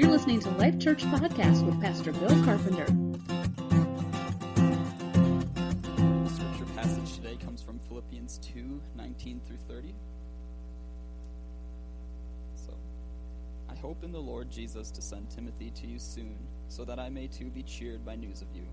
[0.00, 2.86] You're listening to Life Church Podcast with Pastor Bill Carpenter.
[6.24, 9.94] The scripture passage today comes from Philippians 2 19 through 30.
[12.56, 12.72] So,
[13.68, 16.38] I hope in the Lord Jesus to send Timothy to you soon,
[16.68, 18.64] so that I may too be cheered by news of you.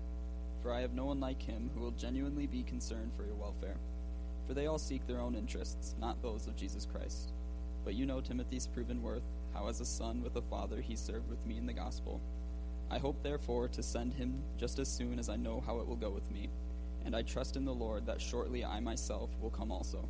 [0.62, 3.76] For I have no one like him who will genuinely be concerned for your welfare.
[4.46, 7.32] For they all seek their own interests, not those of Jesus Christ.
[7.84, 9.22] But you know Timothy's proven worth,
[9.58, 12.20] how as a son with a father he served with me in the gospel.
[12.90, 15.96] I hope, therefore, to send him just as soon as I know how it will
[15.96, 16.48] go with me,
[17.04, 20.08] and I trust in the Lord that shortly I myself will come also.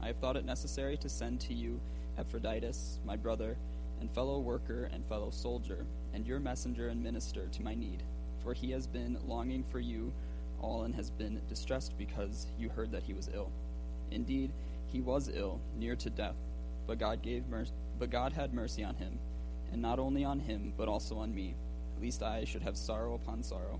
[0.00, 1.80] I have thought it necessary to send to you
[2.18, 3.56] Epaphroditus, my brother,
[4.00, 8.02] and fellow worker and fellow soldier, and your messenger and minister to my need,
[8.42, 10.12] for he has been longing for you
[10.60, 13.50] all and has been distressed because you heard that he was ill.
[14.10, 14.52] Indeed,
[14.86, 16.36] he was ill, near to death
[16.86, 19.16] but God gave mercy, but God had mercy on him,
[19.70, 21.54] and not only on him, but also on me,
[22.02, 23.78] lest I should have sorrow upon sorrow.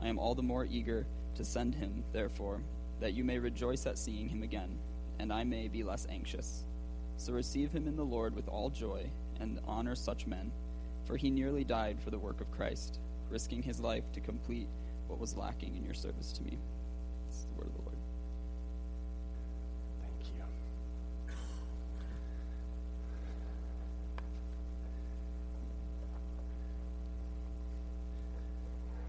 [0.00, 2.62] I am all the more eager to send him, therefore,
[3.00, 4.78] that you may rejoice at seeing him again,
[5.18, 6.64] and I may be less anxious.
[7.18, 10.50] So receive him in the Lord with all joy, and honor such men,
[11.04, 14.68] for he nearly died for the work of Christ, risking his life to complete
[15.06, 16.56] what was lacking in your service to me.
[17.28, 17.98] Is the word of the Lord.
[20.00, 20.42] Thank you.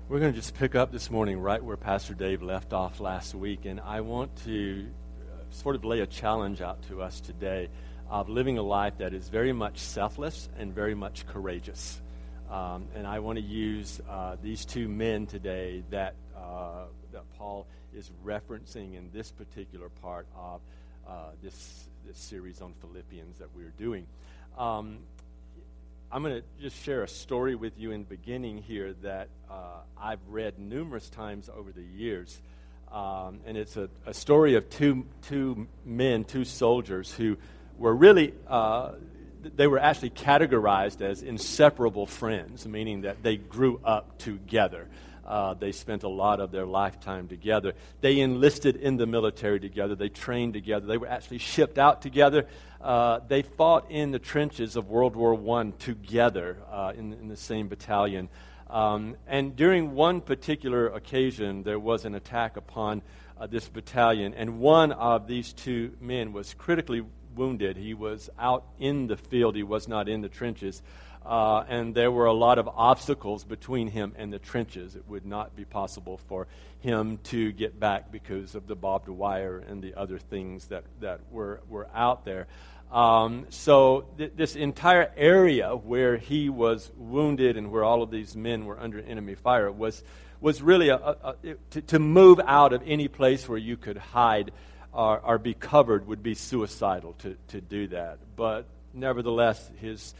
[0.09, 3.35] We're going to just pick up this morning right where Pastor Dave left off last
[3.35, 4.87] week, and I want to
[5.21, 7.69] uh, sort of lay a challenge out to us today
[8.09, 12.01] of living a life that is very much selfless and very much courageous.
[12.49, 17.67] Um, and I want to use uh, these two men today that, uh, that Paul
[17.93, 20.61] is referencing in this particular part of
[21.07, 21.11] uh,
[21.43, 24.07] this, this series on Philippians that we're doing.
[24.57, 25.01] Um,
[26.11, 29.81] I'm going to just share a story with you in the beginning here that uh,
[29.95, 32.41] I've read numerous times over the years.
[32.91, 37.37] Um, and it's a, a, story of two, two men, two soldiers who
[37.77, 38.93] were really, uh,
[39.55, 44.87] they were actually categorized as inseparable friends, meaning that they grew up together.
[45.27, 47.73] Uh, they spent a lot of their lifetime together.
[48.01, 49.93] They enlisted in the military together.
[49.93, 50.87] They trained together.
[50.87, 52.47] They were actually shipped out together.
[52.81, 57.35] Uh, they fought in the trenches of World War I together uh, in, in, the
[57.35, 58.29] same battalion.
[58.69, 63.01] Um, and during one particular occasion, there was an attack upon
[63.37, 67.03] uh, this battalion, and one of these two men was critically
[67.35, 67.75] wounded.
[67.75, 70.81] He was out in the field, he was not in the trenches.
[71.25, 74.95] Uh, and there were a lot of obstacles between him and the trenches.
[74.95, 76.47] It would not be possible for
[76.79, 81.19] him to get back because of the barbed wire and the other things that, that
[81.31, 82.47] were, were out there.
[82.91, 88.35] Um, so, th- this entire area where he was wounded and where all of these
[88.35, 90.01] men were under enemy fire was,
[90.41, 93.97] was really a, a, a, to, to, move out of any place where you could
[93.97, 94.51] hide
[94.91, 98.17] or, or be covered would be suicidal to, to do that.
[98.35, 100.15] But nevertheless, his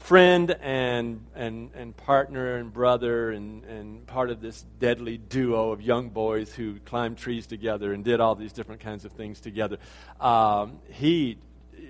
[0.00, 5.80] friend and, and, and partner and brother and, and part of this deadly duo of
[5.80, 9.76] young boys who climbed trees together and did all these different kinds of things together.
[10.18, 11.38] Um, he,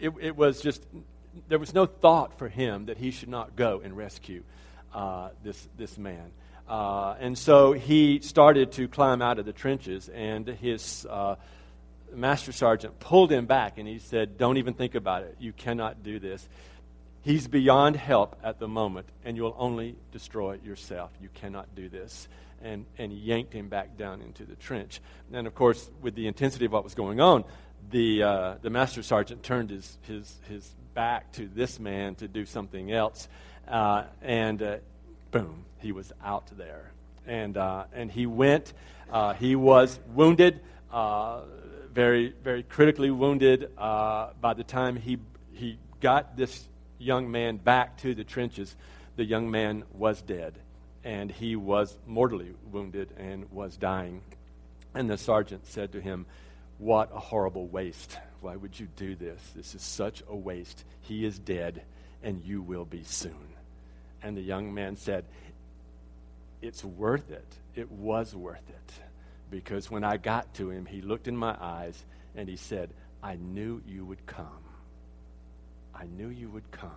[0.00, 0.84] it, it, was just,
[1.48, 4.42] there was no thought for him that he should not go and rescue
[4.92, 6.32] uh, this, this man.
[6.68, 11.36] Uh, and so he started to climb out of the trenches, and his uh,
[12.14, 15.36] master sergeant pulled him back and he said, Don't even think about it.
[15.38, 16.48] You cannot do this.
[17.22, 21.10] He's beyond help at the moment, and you'll only destroy yourself.
[21.20, 22.28] You cannot do this.
[22.62, 25.00] And, and yanked him back down into the trench.
[25.32, 27.44] And of course, with the intensity of what was going on,
[27.90, 32.44] the, uh, the master sergeant turned his, his, his back to this man to do
[32.44, 33.28] something else.
[33.66, 34.76] Uh, and uh,
[35.30, 36.90] boom, he was out there.
[37.26, 38.74] And, uh, and he went,
[39.10, 40.60] uh, he was wounded,
[40.92, 41.40] uh,
[41.92, 43.74] very, very critically wounded.
[43.76, 45.18] by the time he,
[45.54, 46.68] he got this
[47.00, 48.76] young man back to the trenches,
[49.16, 50.54] the young man was dead,
[51.02, 54.22] and he was mortally wounded and was dying.
[54.94, 56.26] And the sergeant said to him,
[56.78, 58.18] What a horrible waste.
[58.40, 59.40] Why would you do this?
[59.54, 60.84] This is such a waste.
[61.00, 61.82] He is dead,
[62.22, 63.54] and you will be soon.
[64.22, 65.24] And the young man said,
[66.62, 67.46] It's worth it.
[67.74, 68.92] It was worth it.
[69.50, 72.04] Because when I got to him, he looked in my eyes
[72.36, 72.90] and he said,
[73.22, 74.69] I knew you would come.
[76.00, 76.90] I knew you would come.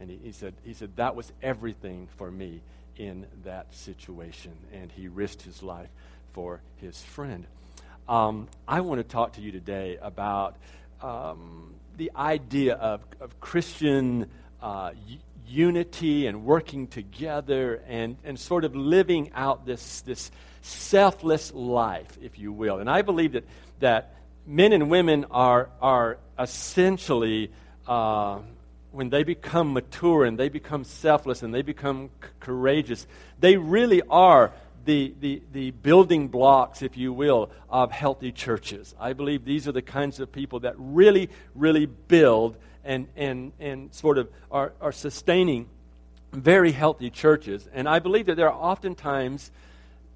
[0.00, 2.60] And he, he, said, he said, that was everything for me
[2.96, 4.52] in that situation.
[4.72, 5.90] And he risked his life
[6.32, 7.46] for his friend.
[8.08, 10.56] Um, I want to talk to you today about
[11.02, 14.30] um, the idea of, of Christian
[14.62, 14.92] uh,
[15.46, 20.30] unity and working together and, and sort of living out this, this
[20.62, 22.78] selfless life, if you will.
[22.78, 23.44] And I believe that,
[23.80, 24.14] that
[24.46, 27.50] men and women are, are essentially,
[27.88, 28.38] uh,
[28.92, 33.06] when they become mature and they become selfless and they become c- courageous,
[33.40, 34.52] they really are
[34.84, 38.94] the, the, the building blocks, if you will, of healthy churches.
[38.98, 43.92] I believe these are the kinds of people that really, really build and, and, and
[43.94, 45.68] sort of are, are sustaining
[46.32, 47.68] very healthy churches.
[47.72, 49.50] And I believe that there are oftentimes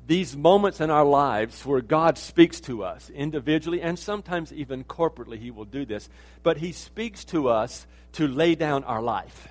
[0.06, 5.38] these moments in our lives where God speaks to us individually and sometimes even corporately,
[5.38, 6.08] He will do this.
[6.42, 9.48] But He speaks to us to lay down our life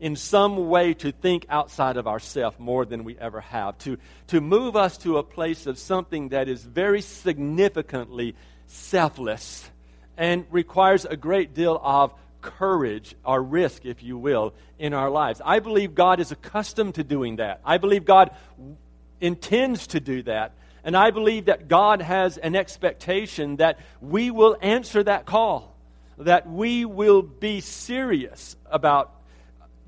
[0.00, 3.96] in some way to think outside of ourselves more than we ever have, to,
[4.26, 8.34] to move us to a place of something that is very significantly
[8.66, 9.70] selfless
[10.16, 12.12] and requires a great deal of
[12.42, 15.40] courage or risk, if you will, in our lives.
[15.44, 17.60] I believe God is accustomed to doing that.
[17.64, 18.30] I believe God
[19.24, 20.52] intends to do that.
[20.84, 25.74] And I believe that God has an expectation that we will answer that call,
[26.18, 29.10] that we will be serious about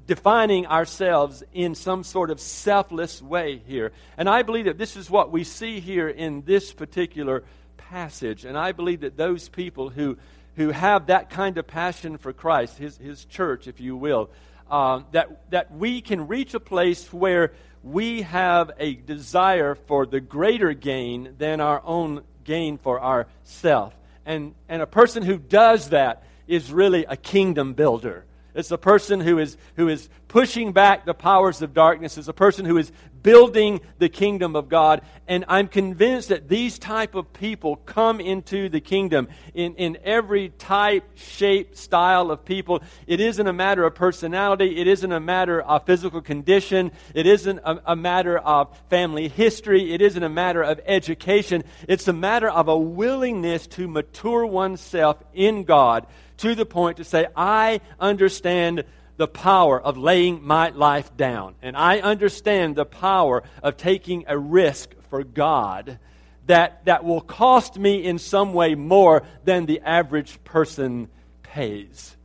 [0.06, 3.92] defining ourselves in some sort of selfless way here.
[4.16, 7.44] And I believe that this is what we see here in this particular
[7.76, 8.44] passage.
[8.44, 10.16] And I believe that those people who,
[10.54, 14.30] who have that kind of passion for Christ, his, his church, if you will,
[14.70, 17.52] uh, that, that we can reach a place where
[17.86, 23.94] we have a desire for the greater gain than our own gain for ourself.
[24.24, 28.25] And, and a person who does that is really a kingdom builder.
[28.56, 32.16] It's a person who is, who is pushing back the powers of darkness.
[32.16, 32.90] It's a person who is
[33.22, 35.02] building the kingdom of God.
[35.26, 40.50] And I'm convinced that these type of people come into the kingdom in, in every
[40.50, 42.82] type, shape, style of people.
[43.06, 44.78] It isn't a matter of personality.
[44.80, 46.92] It isn't a matter of physical condition.
[47.14, 49.92] It isn't a, a matter of family history.
[49.92, 51.64] It isn't a matter of education.
[51.88, 56.06] It's a matter of a willingness to mature oneself in God
[56.38, 58.84] to the point to say, I understand
[59.16, 61.54] the power of laying my life down.
[61.62, 65.98] And I understand the power of taking a risk for God
[66.46, 71.08] that, that will cost me in some way more than the average person
[71.42, 72.16] pays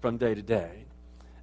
[0.00, 0.70] from day to day.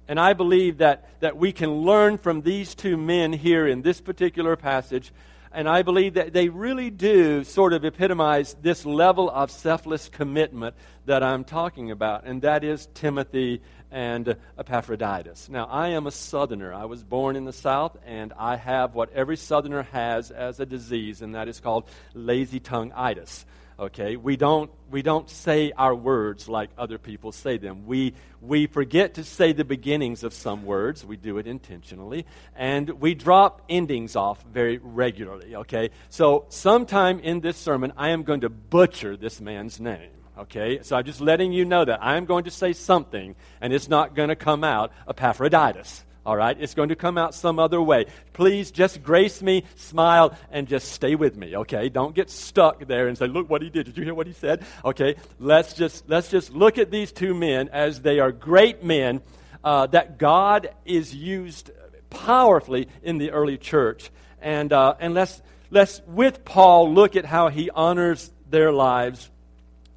[0.06, 4.00] And I believe that, that we can learn from these two men here in this
[4.00, 5.12] particular passage
[5.52, 10.74] and I believe that they really do sort of epitomize this level of selfless commitment
[11.06, 15.48] that I'm talking about, and that is Timothy and Epaphroditus.
[15.48, 16.74] Now, I am a southerner.
[16.74, 20.66] I was born in the South, and I have what every southerner has as a
[20.66, 23.46] disease, and that is called lazy tongue itis
[23.78, 24.16] okay?
[24.16, 27.86] We don't we don't say our words like other people say them.
[27.86, 31.04] We we forget to say the beginnings of some words.
[31.04, 32.26] We do it intentionally.
[32.56, 35.90] And we drop endings off very regularly okay?
[36.08, 40.80] So sometime in this sermon i am going to butcher this man's name okay?
[40.82, 44.14] So i'm just letting you know that i'm going to say something and it's not
[44.14, 46.58] going to come out epaphroditus all right?
[46.60, 48.04] It's going to come out some other way.
[48.34, 51.88] Please just grace me, smile, and just stay with me, okay?
[51.88, 53.86] Don't get stuck there and say, look what he did.
[53.86, 54.62] Did you hear what he said?
[54.84, 55.14] Okay?
[55.38, 59.22] Let's just, let's just look at these two men as they are great men
[59.64, 61.70] uh, that God is used
[62.10, 64.10] powerfully in the early church.
[64.42, 69.30] And, uh, and let's, let's, with Paul, look at how he honors their lives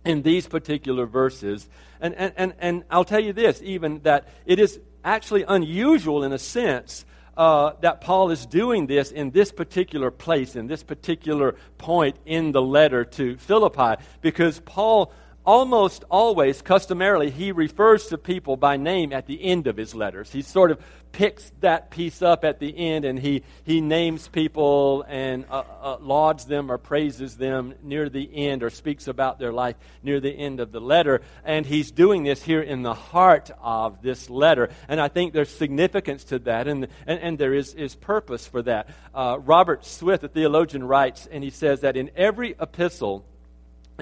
[0.05, 1.67] in these particular verses.
[1.99, 6.31] And, and, and, and I'll tell you this, even that it is actually unusual in
[6.33, 7.05] a sense
[7.37, 12.51] uh, that Paul is doing this in this particular place, in this particular point in
[12.51, 15.11] the letter to Philippi, because Paul
[15.45, 20.31] almost always, customarily, he refers to people by name at the end of his letters.
[20.31, 20.79] He sort of
[21.11, 25.97] picks that piece up at the end and he, he names people and uh, uh,
[25.99, 30.31] lauds them or praises them near the end or speaks about their life near the
[30.31, 31.21] end of the letter.
[31.43, 34.69] And he's doing this here in the heart of this letter.
[34.87, 38.61] And I think there's significance to that and, and, and there is, is purpose for
[38.63, 38.89] that.
[39.13, 43.25] Uh, Robert Swith, a theologian, writes, and he says that in every epistle,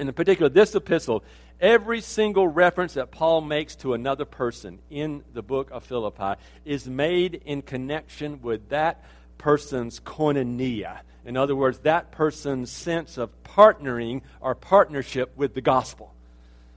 [0.08, 1.24] in particular this epistle,
[1.60, 6.88] Every single reference that Paul makes to another person in the book of Philippi is
[6.88, 9.04] made in connection with that
[9.36, 11.00] person's koinonia.
[11.26, 16.14] In other words, that person's sense of partnering or partnership with the gospel.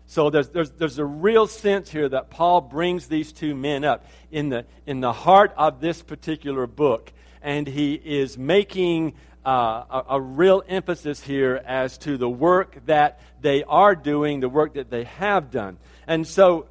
[0.05, 4.05] So there's, there's, there's a real sense here that Paul brings these two men up
[4.31, 7.13] in the, in the heart of this particular book.
[7.41, 9.13] And he is making
[9.45, 9.49] uh,
[9.89, 14.75] a, a, real emphasis here as to the work that they are doing, the work
[14.75, 15.77] that they have done.
[16.07, 16.67] And so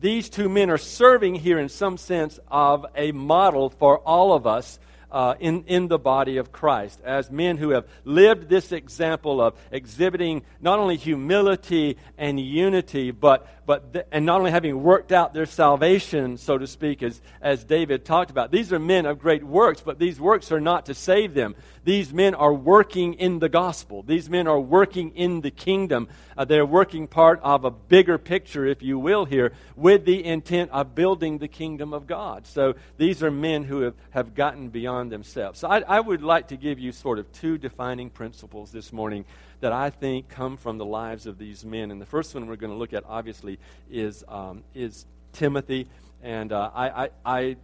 [0.00, 4.46] these two men are serving here in some sense of a model for all of
[4.46, 4.78] us
[5.12, 9.54] uh, in, in the body of Christ, as men who have lived this example of
[9.70, 15.34] exhibiting not only humility and unity, but, but th- and not only having worked out
[15.34, 18.50] their salvation, so to speak, as, as David talked about.
[18.50, 21.54] These are men of great works, but these works are not to save them.
[21.84, 24.02] These men are working in the gospel.
[24.02, 26.08] These men are working in the kingdom.
[26.38, 30.70] Uh, they're working part of a bigger picture, if you will, here, with the intent
[30.70, 32.46] of building the kingdom of God.
[32.46, 35.60] So these are men who have, have gotten beyond themselves.
[35.60, 39.24] So I, I would like to give you sort of two defining principles this morning
[39.60, 41.90] that I think come from the lives of these men.
[41.90, 43.58] And the first one we're going to look at, obviously,
[43.90, 45.88] is, um, is Timothy.
[46.22, 47.56] And uh, I, I, I,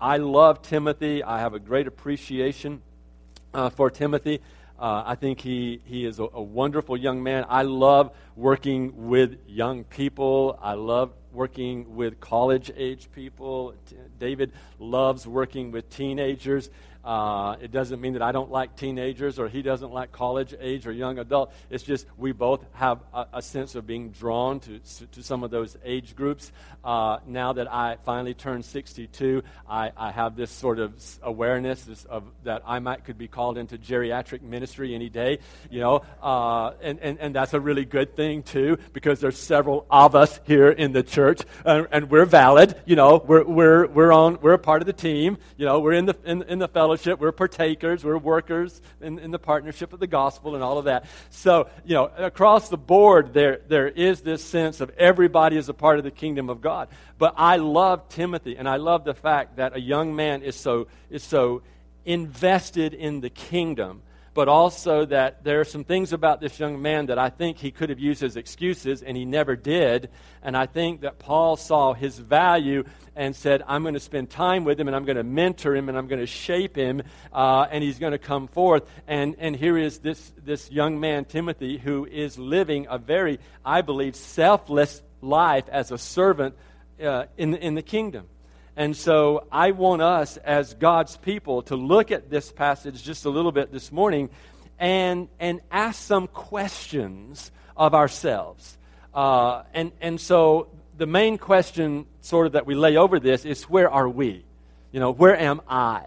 [0.00, 1.22] I love Timothy.
[1.22, 2.82] I have a great appreciation
[3.54, 4.40] uh, for Timothy.
[4.78, 7.44] Uh, I think he, he is a, a, wonderful young man.
[7.48, 10.58] I love working with young people.
[10.60, 13.74] I love working with college age people.
[14.18, 16.70] David loves working with teenagers.
[17.04, 20.86] Uh, it doesn't mean that I don't like teenagers or he doesn't like college age
[20.86, 21.52] or young adult.
[21.68, 24.78] It's just we both have a, a sense of being drawn to,
[25.12, 26.52] to some of those age groups.
[26.84, 32.24] Uh, now that I finally turned 62, I, I have this sort of awareness of,
[32.44, 35.38] that I might could be called into geriatric ministry any day,
[35.70, 39.86] you know, uh, and, and, and that's a really good thing too because there's several
[39.90, 44.12] of us here in the church and, and we're valid, you know, we're, we're, we're
[44.12, 46.68] on, we're a part of the team, you know, we're in the, in, in the
[46.68, 47.20] fellowship fellowship.
[47.20, 48.04] We're partakers.
[48.04, 51.06] We're workers in, in the partnership of the gospel and all of that.
[51.30, 55.74] So, you know, across the board, there, there is this sense of everybody is a
[55.74, 56.88] part of the kingdom of God.
[57.16, 60.86] But I love Timothy, and I love the fact that a young man is so,
[61.08, 61.62] is so
[62.04, 64.02] invested in the kingdom
[64.34, 67.70] but also that there are some things about this young man that I think he
[67.70, 70.08] could have used as excuses, and he never did.
[70.42, 72.84] And I think that Paul saw his value
[73.14, 75.90] and said, I'm going to spend time with him, and I'm going to mentor him,
[75.90, 78.84] and I'm going to shape him, uh, and he's going to come forth.
[79.06, 83.82] And, and here is this, this young man, Timothy, who is living a very, I
[83.82, 86.56] believe, selfless life as a servant
[87.02, 88.26] uh, in, in the kingdom.
[88.76, 93.30] And so I want us as God's people to look at this passage just a
[93.30, 94.30] little bit this morning
[94.78, 98.78] and, and ask some questions of ourselves.
[99.12, 103.64] Uh, and, and so the main question, sort of, that we lay over this is
[103.64, 104.44] where are we?
[104.90, 106.04] You know, where am I?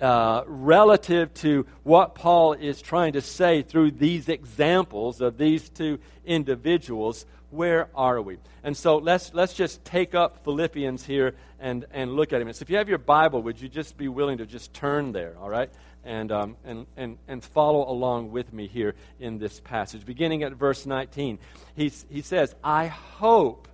[0.00, 5.98] Uh, relative to what Paul is trying to say through these examples of these two
[6.24, 8.38] individuals, where are we?
[8.62, 12.48] And so let's, let's just take up Philippians here and, and look at him.
[12.48, 15.12] And so if you have your Bible, would you just be willing to just turn
[15.12, 15.70] there, all right?
[16.04, 20.04] And, um, and, and, and follow along with me here in this passage.
[20.04, 21.38] Beginning at verse 19,
[21.74, 23.68] he, he says, I hope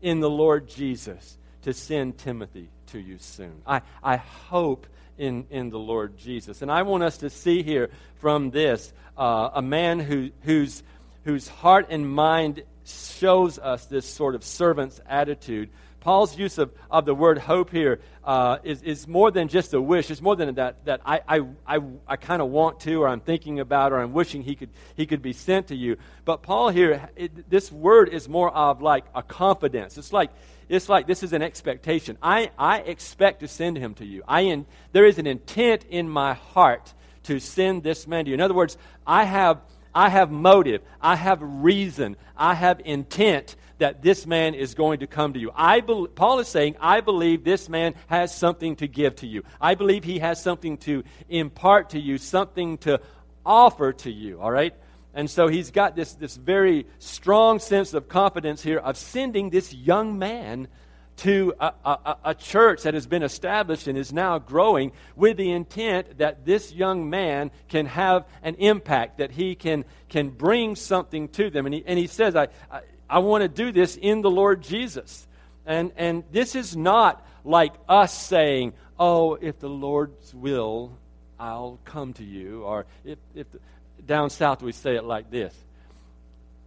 [0.00, 3.62] in the Lord Jesus to send Timothy to you soon.
[3.66, 4.86] I, I hope
[5.18, 6.62] in, in the Lord Jesus.
[6.62, 10.82] And I want us to see here from this uh, a man who, whose,
[11.24, 15.70] whose heart and mind shows us this sort of servant's attitude.
[16.00, 19.80] Paul's use of, of the word hope here uh, is is, more than just a
[19.80, 20.10] wish.
[20.10, 23.20] It's more than that, that I, I, I, I kind of want to, or I'm
[23.20, 25.96] thinking about, or I'm wishing he could, he could be sent to you.
[26.26, 29.96] But Paul here, it, this word is more of like a confidence.
[29.96, 30.30] It's like,
[30.68, 32.18] it's like this is an expectation.
[32.22, 34.22] I, I expect to send him to you.
[34.28, 36.92] I in, there is an intent in my heart
[37.24, 38.34] to send this man to you.
[38.34, 38.76] In other words,
[39.06, 39.62] I have
[39.94, 45.06] I have motive, I have reason, I have intent that this man is going to
[45.06, 45.50] come to you.
[45.54, 49.42] I be, Paul is saying, I believe this man has something to give to you.
[49.60, 53.00] I believe he has something to impart to you, something to
[53.44, 54.74] offer to you, all right?
[55.12, 59.72] And so he's got this, this very strong sense of confidence here of sending this
[59.72, 60.68] young man
[61.18, 65.52] to a, a, a, church that has been established and is now growing with the
[65.52, 71.28] intent that this young man can have an impact, that he can, can bring something
[71.28, 71.66] to them.
[71.66, 74.62] And he, and he says, I, I, I want to do this in the Lord
[74.62, 75.26] Jesus.
[75.66, 80.96] And, and this is not like us saying, oh, if the Lord's will,
[81.38, 82.64] I'll come to you.
[82.64, 83.60] Or if, if the,
[84.04, 85.54] down south we say it like this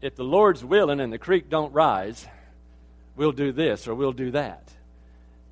[0.02, 2.28] if the Lord's willing and the creek don't rise,
[3.18, 4.72] we'll do this or we'll do that.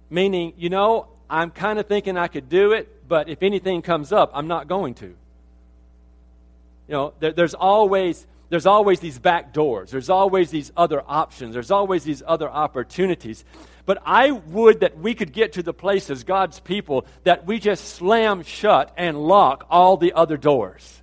[0.09, 4.13] Meaning, you know, I'm kind of thinking I could do it, but if anything comes
[4.13, 5.07] up, I'm not going to.
[5.07, 9.89] You know, there, there's always there's always these back doors.
[9.89, 11.55] There's always these other options.
[11.55, 13.43] There's always these other opportunities.
[13.87, 17.57] But I would that we could get to the place as God's people that we
[17.57, 21.01] just slam shut and lock all the other doors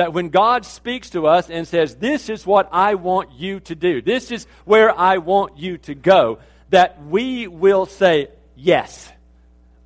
[0.00, 3.74] that when God speaks to us and says, This is what I want you to
[3.74, 6.38] do, this is where I want you to go,
[6.70, 9.12] that we will say yes.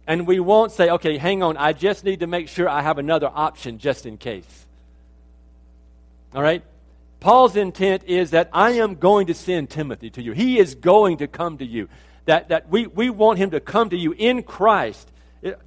[0.07, 2.99] And we won't say, okay, hang on, I just need to make sure I have
[2.99, 4.67] another option just in case.
[6.33, 6.63] All right?
[7.19, 10.31] Paul's intent is that I am going to send Timothy to you.
[10.31, 11.89] He is going to come to you.
[12.27, 15.11] That, that we, we want him to come to you in Christ.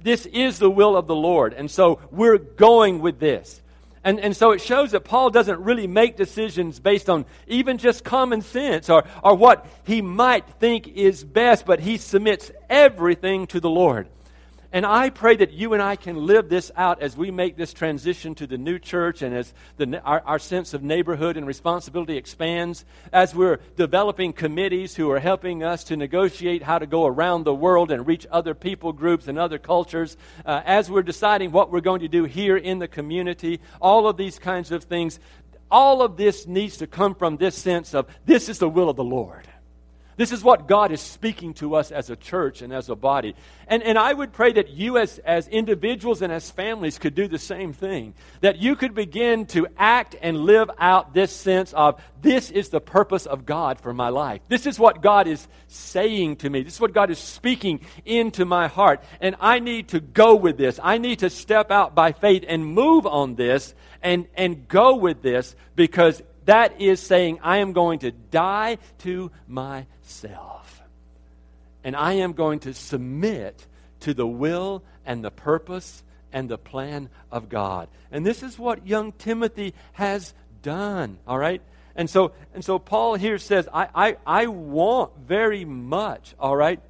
[0.00, 1.52] This is the will of the Lord.
[1.52, 3.60] And so we're going with this.
[4.04, 8.04] And, and so it shows that Paul doesn't really make decisions based on even just
[8.04, 13.60] common sense or, or what he might think is best, but he submits everything to
[13.60, 14.08] the Lord.
[14.70, 17.72] And I pray that you and I can live this out as we make this
[17.72, 22.18] transition to the new church and as the, our, our, sense of neighborhood and responsibility
[22.18, 27.44] expands, as we're developing committees who are helping us to negotiate how to go around
[27.44, 31.70] the world and reach other people groups and other cultures, uh, as we're deciding what
[31.70, 35.18] we're going to do here in the community, all of these kinds of things.
[35.70, 38.96] All of this needs to come from this sense of this is the will of
[38.96, 39.48] the Lord.
[40.18, 43.36] This is what God is speaking to us as a church and as a body.
[43.68, 47.28] And, and I would pray that you, as, as individuals and as families, could do
[47.28, 48.14] the same thing.
[48.40, 52.80] That you could begin to act and live out this sense of this is the
[52.80, 54.40] purpose of God for my life.
[54.48, 56.64] This is what God is saying to me.
[56.64, 59.00] This is what God is speaking into my heart.
[59.20, 60.80] And I need to go with this.
[60.82, 63.72] I need to step out by faith and move on this
[64.02, 69.30] and, and go with this because that is saying, I am going to die to
[69.46, 70.82] myself.
[71.84, 73.66] And I am going to submit
[74.00, 76.02] to the will and the purpose
[76.32, 77.88] and the plan of God.
[78.10, 81.60] And this is what young Timothy has done, all right?
[81.94, 86.80] And so, and so Paul here says, I, I, I want very much, all right,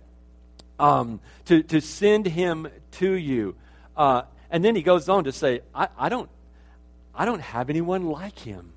[0.79, 3.57] um, to, to send him to you.
[3.97, 4.23] Uh,
[4.53, 6.31] and then he goes on to say, I, I, don't,
[7.13, 8.75] I don't have anyone like him.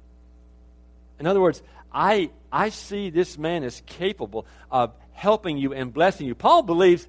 [1.21, 1.61] In other words,
[1.93, 6.33] I, I see this man as capable of helping you and blessing you.
[6.33, 7.07] Paul believes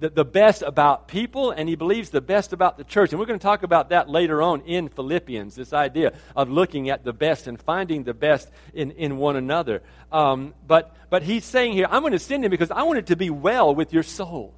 [0.00, 3.12] the, the best about people and he believes the best about the church.
[3.12, 6.90] And we're going to talk about that later on in Philippians this idea of looking
[6.90, 9.84] at the best and finding the best in, in one another.
[10.10, 13.06] Um, but, but he's saying here, I'm going to send him because I want it
[13.06, 14.52] to be well with your soul.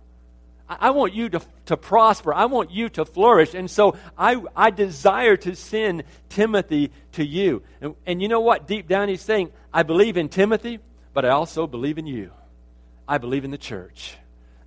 [0.68, 2.34] I want you to, to prosper.
[2.34, 3.54] I want you to flourish.
[3.54, 7.62] And so I, I desire to send Timothy to you.
[7.80, 8.66] And, and you know what?
[8.66, 10.80] Deep down, he's saying, I believe in Timothy,
[11.14, 12.32] but I also believe in you.
[13.06, 14.16] I believe in the church.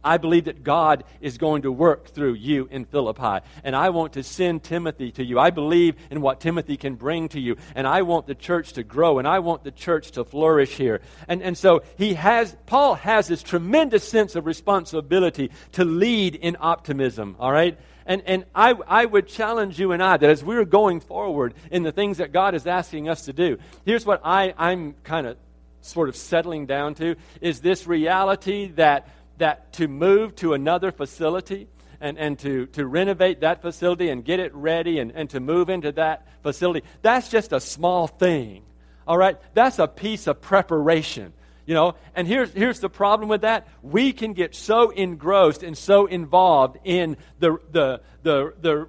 [0.04, 3.46] I believe that God is going to work through you in Philippi.
[3.64, 5.40] And I want to send Timothy to you.
[5.40, 7.58] I believe in what Timothy can bring to you.
[7.76, 9.20] And I want the church to grow.
[9.20, 11.02] And I want the church to flourish here.
[11.28, 16.58] And, and so he has, Paul has this tremendous sense of responsibility to lead in
[16.60, 17.36] optimism.
[17.40, 17.78] All right?
[18.06, 21.84] And, and I, I would challenge you and I that as we're going forward in
[21.84, 25.38] the things that God is asking us to do, here's what I, I'm kind of
[25.82, 29.08] sort of settling down to is this reality that
[29.40, 31.68] that to move to another facility
[32.00, 35.70] and, and to, to renovate that facility and get it ready and, and to move
[35.70, 38.64] into that facility, that's just a small thing.
[39.08, 39.38] All right?
[39.54, 41.34] That's a piece of preparation.
[41.66, 43.68] You know, and here's, here's the problem with that.
[43.84, 48.88] We can get so engrossed and so involved in the, the, the, the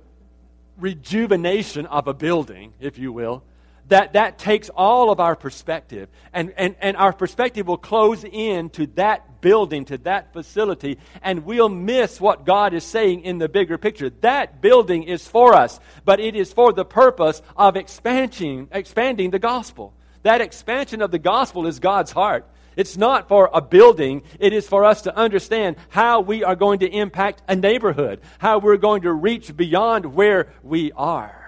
[0.78, 3.44] rejuvenation of a building, if you will,
[3.90, 8.70] that that takes all of our perspective and, and, and our perspective will close in
[8.70, 13.48] to that building to that facility and we'll miss what god is saying in the
[13.48, 18.68] bigger picture that building is for us but it is for the purpose of expanding
[18.72, 23.60] expanding the gospel that expansion of the gospel is god's heart it's not for a
[23.60, 24.22] building.
[24.38, 28.58] It is for us to understand how we are going to impact a neighborhood, how
[28.58, 31.39] we're going to reach beyond where we are.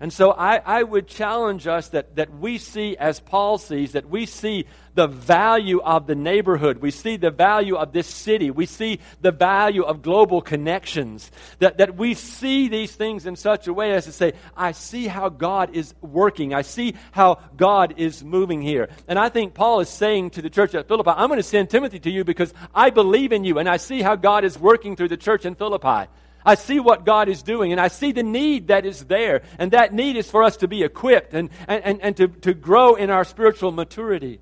[0.00, 4.08] And so I, I would challenge us that, that we see, as Paul sees, that
[4.08, 6.78] we see the value of the neighborhood.
[6.78, 8.52] We see the value of this city.
[8.52, 11.32] We see the value of global connections.
[11.58, 15.08] That, that we see these things in such a way as to say, I see
[15.08, 16.54] how God is working.
[16.54, 18.90] I see how God is moving here.
[19.08, 21.70] And I think Paul is saying to the church at Philippi, I'm going to send
[21.70, 24.94] Timothy to you because I believe in you and I see how God is working
[24.94, 26.08] through the church in Philippi.
[26.48, 29.42] I see what God is doing, and I see the need that is there.
[29.58, 32.94] And that need is for us to be equipped and, and, and to, to grow
[32.94, 34.40] in our spiritual maturity.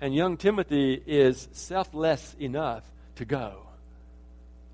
[0.00, 2.82] And young Timothy is selfless enough
[3.14, 3.62] to go.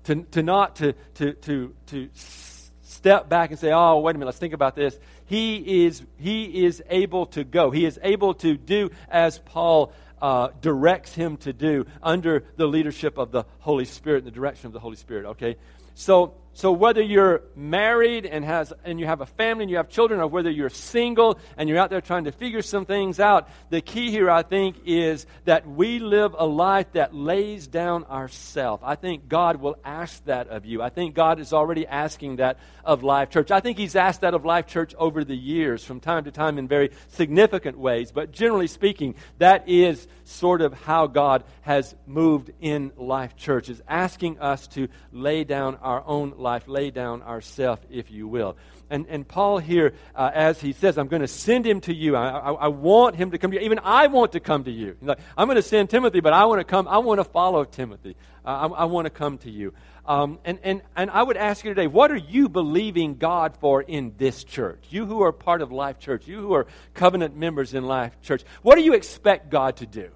[0.05, 4.25] To, to not to, to, to, to step back and say, oh, wait a minute,
[4.25, 4.97] let's think about this.
[5.27, 7.69] He is, he is able to go.
[7.69, 13.19] He is able to do as Paul uh, directs him to do under the leadership
[13.19, 15.55] of the Holy Spirit and the direction of the Holy Spirit, okay?
[15.99, 19.87] So, So whether you're married and has and you have a family and you have
[19.87, 23.47] children, or whether you're single and you're out there trying to figure some things out,
[23.69, 28.81] the key here I think is that we live a life that lays down ourself.
[28.83, 30.81] I think God will ask that of you.
[30.81, 33.51] I think God is already asking that of Life Church.
[33.51, 36.57] I think He's asked that of Life Church over the years, from time to time
[36.57, 38.11] in very significant ways.
[38.11, 43.81] But generally speaking, that is sort of how God has moved in Life Church, is
[43.87, 48.57] asking us to lay down our own life life, lay down ourself, if you will.
[48.89, 52.15] And, and Paul here, uh, as he says, I'm going to send him to you.
[52.15, 53.63] I, I, I, want him to come to you.
[53.63, 54.97] Even I want to come to you.
[54.99, 56.87] Like, I'm going to send Timothy, but I want to come.
[56.87, 58.15] I want to follow Timothy.
[58.43, 59.73] Uh, I, I want to come to you.
[60.07, 63.83] Um, and, and, and I would ask you today, what are you believing God for
[63.83, 64.83] in this church?
[64.89, 68.43] You who are part of Life Church, you who are covenant members in Life Church,
[68.63, 70.09] what do you expect God to do?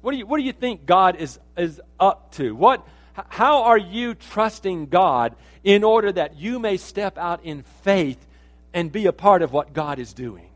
[0.00, 2.54] What do you, what do you think God is, is up to?
[2.54, 2.86] What,
[3.28, 8.24] how are you trusting God in order that you may step out in faith
[8.72, 10.48] and be a part of what God is doing?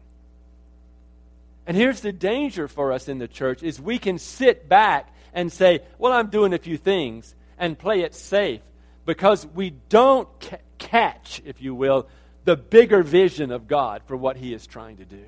[1.67, 5.53] And here's the danger for us in the church is we can sit back and
[5.53, 8.63] say, "Well, I'm doing a few things," and play it safe
[9.05, 12.09] because we don't ca- catch, if you will,
[12.45, 15.25] the bigger vision of God for what he is trying to do.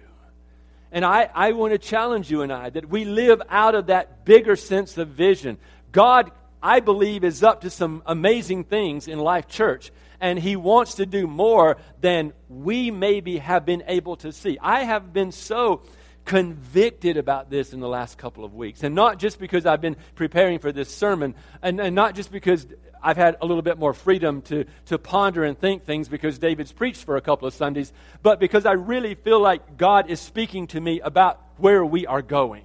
[0.92, 4.24] And I, I want to challenge you and I that we live out of that
[4.24, 5.58] bigger sense of vision.
[5.92, 6.30] God
[6.62, 9.92] I believe, is up to some amazing things in Life Church.
[10.20, 14.58] And he wants to do more than we maybe have been able to see.
[14.60, 15.82] I have been so
[16.26, 18.82] convicted about this in the last couple of weeks.
[18.82, 22.66] And not just because I've been preparing for this sermon, and, and not just because
[23.02, 26.72] I've had a little bit more freedom to, to ponder and think things because David's
[26.72, 27.90] preached for a couple of Sundays,
[28.22, 32.20] but because I really feel like God is speaking to me about where we are
[32.20, 32.64] going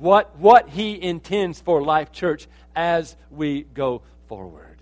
[0.00, 4.76] what, what He intends for Life Church as we go forward.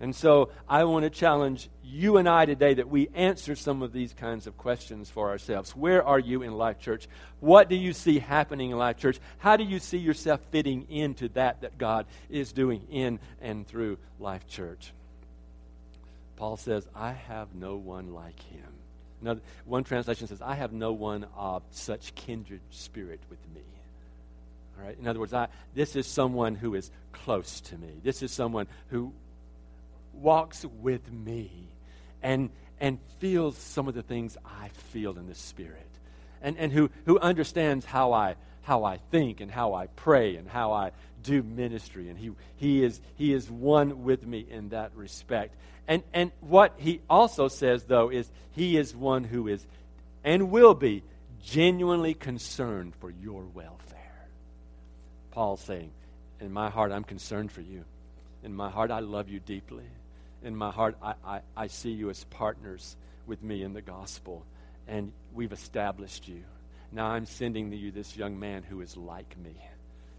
[0.00, 3.92] And so I want to challenge you and I today that we answer some of
[3.92, 5.76] these kinds of questions for ourselves.
[5.76, 7.06] Where are you in Life Church?
[7.38, 9.20] What do you see happening in Life Church?
[9.38, 13.98] How do you see yourself fitting into that that God is doing in and through
[14.18, 14.92] Life Church?
[16.34, 19.40] Paul says, I have no one like him.
[19.66, 23.62] One translation says, I have no one of such kindred spirit with me.
[24.78, 24.96] All right?
[24.98, 28.00] In other words, I, this is someone who is close to me.
[28.02, 29.12] This is someone who
[30.12, 31.50] walks with me
[32.22, 35.88] and, and feels some of the things I feel in the Spirit.
[36.40, 40.48] And, and who, who understands how I, how I think and how I pray and
[40.48, 42.08] how I do ministry.
[42.08, 45.54] And he, he, is, he is one with me in that respect.
[45.86, 49.64] And, and what he also says, though, is he is one who is
[50.24, 51.02] and will be
[51.42, 53.91] genuinely concerned for your welfare.
[55.32, 55.90] Paul saying,
[56.40, 57.84] In my heart, I'm concerned for you.
[58.44, 59.84] In my heart, I love you deeply.
[60.44, 64.44] In my heart, I, I, I see you as partners with me in the gospel.
[64.86, 66.42] And we've established you.
[66.92, 69.54] Now I'm sending you this young man who is like me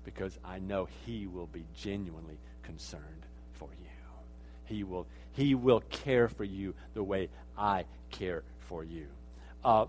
[0.03, 3.89] because I know he will be genuinely concerned for you.
[4.65, 9.07] He will, he will care for you the way I care for you.
[9.63, 9.85] Uh,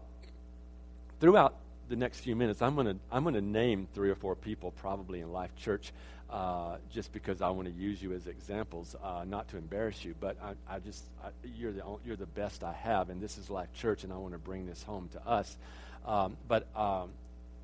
[1.20, 1.56] throughout
[1.94, 4.72] the next few minutes, I'm going to I'm going to name three or four people
[4.72, 5.92] probably in Life Church,
[6.28, 10.14] uh, just because I want to use you as examples, uh, not to embarrass you,
[10.18, 13.48] but I, I just I, you're the you're the best I have, and this is
[13.48, 15.57] Life Church, and I want to bring this home to us.
[16.04, 17.11] Um, but um,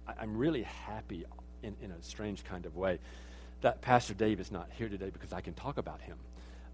[0.07, 1.25] I, am really happy
[1.62, 3.01] in, in a strange kind of way
[3.62, 6.16] that Pastor Dave is not here today because I can talk about him.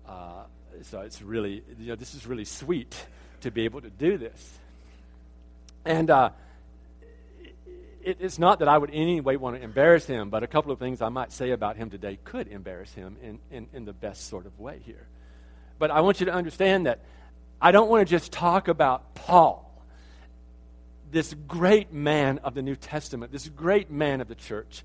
[0.06, 0.44] Uh,
[0.82, 2.94] so it's really you know this is really sweet
[3.40, 4.58] to be able to do this,
[5.86, 6.30] and uh,
[8.06, 10.46] it, it's not that I would in any way want to embarrass him, but a
[10.46, 13.84] couple of things I might say about him today could embarrass him in, in, in
[13.84, 15.08] the best sort of way here.
[15.78, 17.00] But I want you to understand that
[17.60, 19.82] I don't want to just talk about Paul,
[21.10, 24.84] this great man of the New Testament, this great man of the church.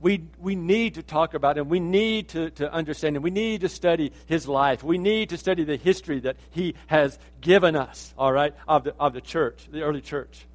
[0.00, 1.68] We, we need to talk about him.
[1.68, 3.22] We need to, to understand him.
[3.22, 4.82] We need to study his life.
[4.82, 8.94] We need to study the history that he has given us, all right, of the,
[8.98, 10.47] of the church, the early church.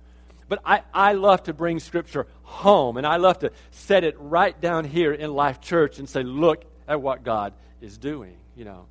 [0.54, 4.62] But I, I love to bring Scripture home, and I love to set it right
[4.62, 8.86] down here in Life Church and say, look at what God is doing, you know.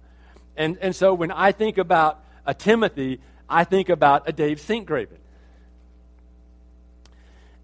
[0.57, 5.19] And, and so when I think about a Timothy, I think about a Dave Sinkgraven.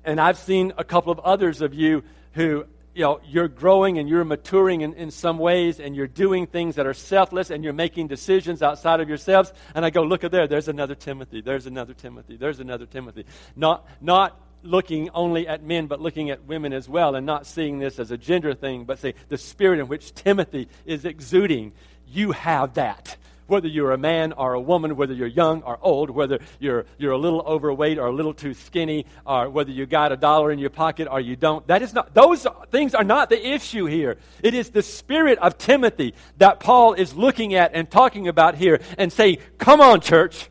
[0.05, 2.67] And I've seen a couple of others of you who
[2.99, 6.75] you know, you're growing and you're maturing in, in some ways and you're doing things
[6.75, 9.53] that are selfless and you're making decisions outside of yourselves.
[9.77, 13.25] And I go, look at there, there's another Timothy, there's another Timothy, there's another Timothy.
[13.55, 17.79] Not, not looking only at men, but looking at women as well, and not seeing
[17.79, 21.75] this as a gender thing, but say the spirit in which Timothy is exuding.
[22.09, 23.17] You have that
[23.49, 27.13] whether you're a man or a woman, whether you're young or old, whether you're, you're
[27.13, 30.59] a little overweight or a little too skinny, or whether you got a dollar in
[30.59, 31.67] your pocket or you don't.
[31.67, 34.19] That is not, those things are not the issue here.
[34.43, 38.81] It is the spirit of Timothy that Paul is looking at and talking about here
[38.97, 40.51] and saying, come on, church.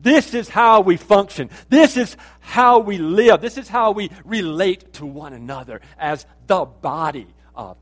[0.00, 1.48] This is how we function.
[1.70, 3.40] This is how we live.
[3.40, 7.78] This is how we relate to one another as the body of.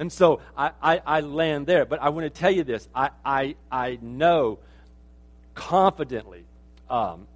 [0.00, 1.84] And so I, I, I land there.
[1.84, 4.58] But I want to tell you this I, I, I know
[5.54, 6.44] confidently.
[6.88, 7.28] Um,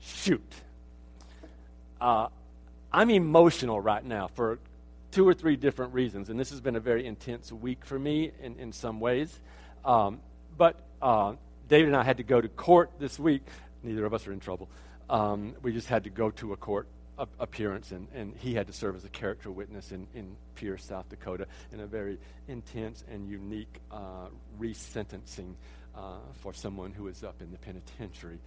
[0.00, 0.52] shoot.
[1.98, 2.28] Uh,
[2.92, 4.58] I'm emotional right now for
[5.10, 6.28] two or three different reasons.
[6.28, 9.40] And this has been a very intense week for me in, in some ways.
[9.82, 10.20] Um,
[10.58, 11.36] but uh,
[11.68, 13.46] David and I had to go to court this week.
[13.82, 14.68] Neither of us are in trouble.
[15.08, 16.86] Um, we just had to go to a court
[17.38, 21.08] appearance, and, and he had to serve as a character witness in, in Pierre, South
[21.08, 24.28] Dakota, in a very intense and unique uh,
[24.60, 25.54] resentencing
[25.94, 28.38] uh, for someone who was up in the penitentiary.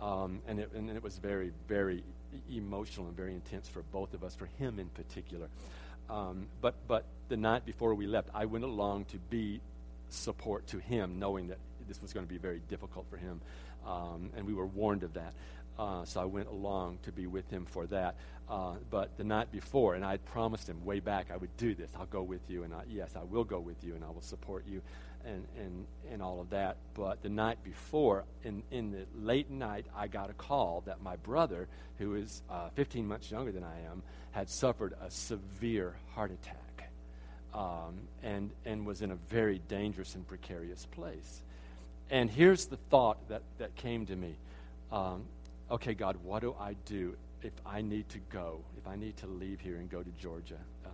[0.00, 2.04] Um, and, it, and it was very, very
[2.50, 5.48] emotional and very intense for both of us, for him in particular.
[6.08, 9.60] Um, but, but the night before we left, I went along to be
[10.08, 13.40] support to him, knowing that this was going to be very difficult for him.
[13.86, 15.34] Um, and we were warned of that.
[15.78, 18.16] Uh, so I went along to be with him for that.
[18.48, 21.74] Uh, but the night before, and I had promised him way back I would do
[21.74, 21.90] this.
[21.98, 24.22] I'll go with you, and I, yes, I will go with you, and I will
[24.22, 24.82] support you,
[25.24, 26.78] and, and, and all of that.
[26.94, 31.16] But the night before, in, in the late night, I got a call that my
[31.16, 36.32] brother, who is uh, 15 months younger than I am, had suffered a severe heart
[36.32, 36.90] attack
[37.54, 41.42] um, and, and was in a very dangerous and precarious place.
[42.10, 44.36] And here's the thought that, that came to me
[44.90, 45.24] um,
[45.70, 49.26] okay, God, what do I do if I need to go, if I need to
[49.26, 50.88] leave here and go to Georgia uh,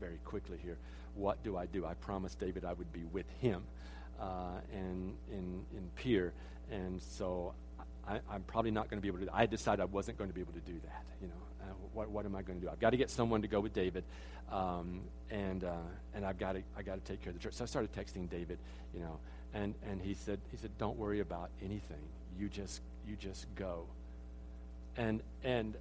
[0.00, 0.78] very quickly here?
[1.14, 1.86] What do I do?
[1.86, 3.62] I promised David I would be with him
[4.20, 6.32] uh, in, in, in Pierre.
[6.70, 7.54] And so
[8.06, 9.34] I, am probably not going to be able to.
[9.34, 11.04] I decided I wasn't going to be able to do that.
[11.20, 12.70] You know, uh, what, what am I going to do?
[12.70, 14.04] I've got to get someone to go with David,
[14.50, 15.76] um, and uh,
[16.14, 17.54] and I've got to I got to take care of the church.
[17.54, 18.58] So I started texting David,
[18.92, 19.18] you know,
[19.54, 22.02] and and he said he said don't worry about anything.
[22.38, 23.84] You just you just go.
[24.96, 25.74] And and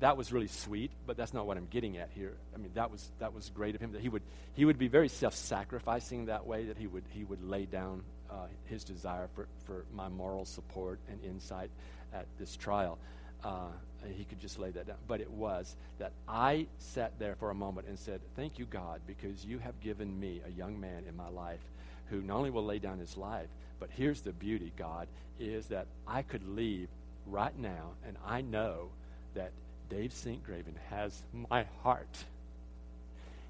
[0.00, 2.32] that was really sweet, but that's not what I'm getting at here.
[2.54, 4.22] I mean, that was that was great of him that he would
[4.54, 6.64] he would be very self-sacrificing that way.
[6.64, 10.98] That he would he would lay down uh, his desire for for my moral support
[11.08, 11.70] and insight
[12.12, 12.98] at this trial.
[13.44, 13.68] Uh,
[14.16, 14.96] he could just lay that down.
[15.06, 19.00] But it was that I sat there for a moment and said, Thank you, God,
[19.06, 21.60] because you have given me a young man in my life
[22.10, 25.86] who not only will lay down his life, but here's the beauty, God, is that
[26.06, 26.88] I could leave
[27.26, 28.88] right now and I know
[29.34, 29.52] that
[29.88, 32.24] Dave Sinkgraven has my heart.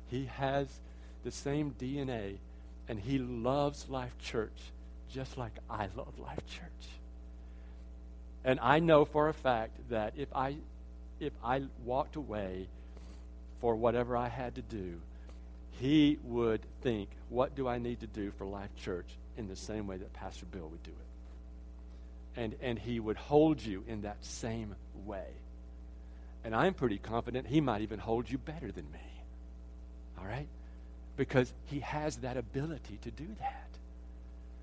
[0.09, 0.69] He has
[1.25, 2.37] the same DNA
[2.89, 4.73] and he loves Life Church
[5.13, 6.89] just like I love Life Church.
[8.45, 10.57] And I know for a fact that if I
[11.19, 12.67] if I walked away
[13.61, 15.01] for whatever I had to do,
[15.81, 19.87] he would think, what do I need to do for Life Church in the same
[19.87, 22.41] way that Pastor Bill would do it?
[22.41, 25.27] And and he would hold you in that same way.
[26.45, 29.25] And I'm pretty confident he might even hold you better than me.
[30.19, 30.47] All right?
[31.17, 33.69] Because he has that ability to do that.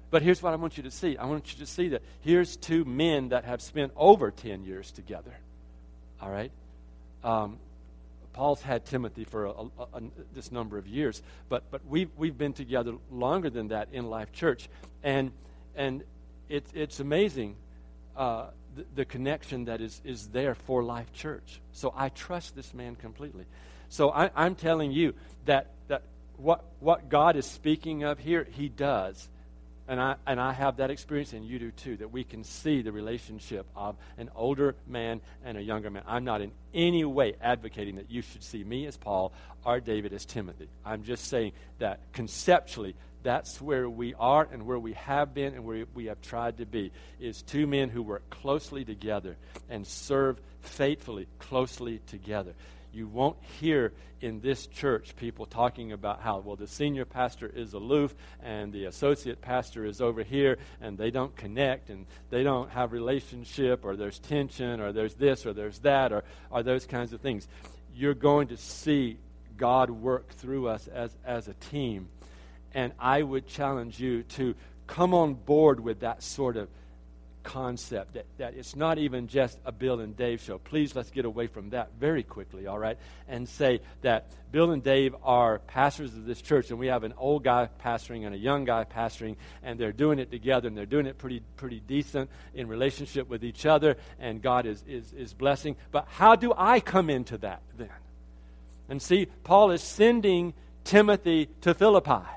[0.09, 2.55] But here's what I want you to see I want you to see that here's
[2.55, 5.35] two men that have spent over 10 years together.
[6.21, 6.51] All right?
[7.23, 7.57] Um,
[8.37, 9.63] Paul's had Timothy for a, a,
[9.95, 14.11] a, this number of years, but, but we've, we've been together longer than that in
[14.11, 14.69] Life Church.
[15.01, 15.31] And,
[15.75, 16.03] and
[16.47, 17.55] it, it's amazing
[18.15, 21.59] uh, the, the connection that is, is there for Life Church.
[21.71, 23.45] So I trust this man completely.
[23.89, 26.03] So I, I'm telling you that, that
[26.35, 29.29] what, what God is speaking of here, he does.
[29.87, 32.81] And I, and I have that experience, and you do too, that we can see
[32.81, 36.03] the relationship of an older man and a younger man.
[36.05, 39.31] I'm not in any way advocating that you should see me as Paul
[39.63, 40.67] or David as Timothy.
[40.83, 45.63] I'm just saying that conceptually, that's where we are and where we have been and
[45.63, 49.37] where we have tried to be, is two men who work closely together
[49.69, 52.53] and serve faithfully closely together
[52.97, 57.73] you won't hear in this church people talking about how, well, the senior pastor is
[57.73, 62.71] aloof and the associate pastor is over here and they don't connect and they don't
[62.71, 67.13] have relationship or there's tension or there's this or there's that or, or those kinds
[67.13, 67.47] of things.
[67.93, 69.17] You're going to see
[69.57, 72.09] God work through us as, as a team.
[72.73, 74.55] And I would challenge you to
[74.87, 76.67] come on board with that sort of
[77.47, 80.57] concept that, that it's not even just a Bill and Dave show.
[80.57, 82.97] Please let's get away from that very quickly, all right?
[83.29, 87.13] And say that Bill and Dave are pastors of this church, and we have an
[87.17, 90.85] old guy pastoring and a young guy pastoring, and they're doing it together, and they're
[90.85, 95.33] doing it pretty, pretty decent in relationship with each other, and God is, is, is
[95.33, 95.77] blessing.
[95.91, 97.89] But how do I come into that then?
[98.89, 102.27] And see, Paul is sending Timothy to Philippi,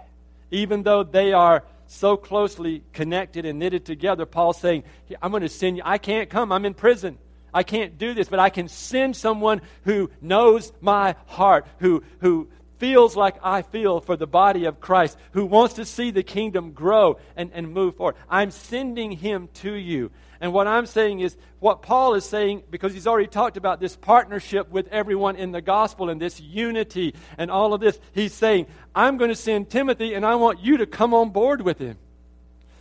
[0.52, 4.24] even though they are so closely connected and knitted together.
[4.24, 4.84] Paul's saying,
[5.20, 5.82] I'm going to send you.
[5.84, 6.52] I can't come.
[6.52, 7.18] I'm in prison.
[7.52, 12.48] I can't do this, but I can send someone who knows my heart, who, who
[12.80, 16.72] feels like I feel for the body of Christ, who wants to see the kingdom
[16.72, 18.16] grow and, and move forward.
[18.28, 20.10] I'm sending him to you.
[20.40, 23.94] And what I'm saying is, what Paul is saying, because he's already talked about this
[23.94, 28.66] partnership with everyone in the gospel and this unity and all of this, he's saying,
[28.94, 31.98] I'm going to send Timothy and I want you to come on board with him.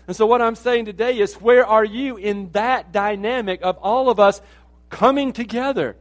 [0.07, 4.09] And so, what I'm saying today is, where are you in that dynamic of all
[4.09, 4.41] of us
[4.89, 5.97] coming together?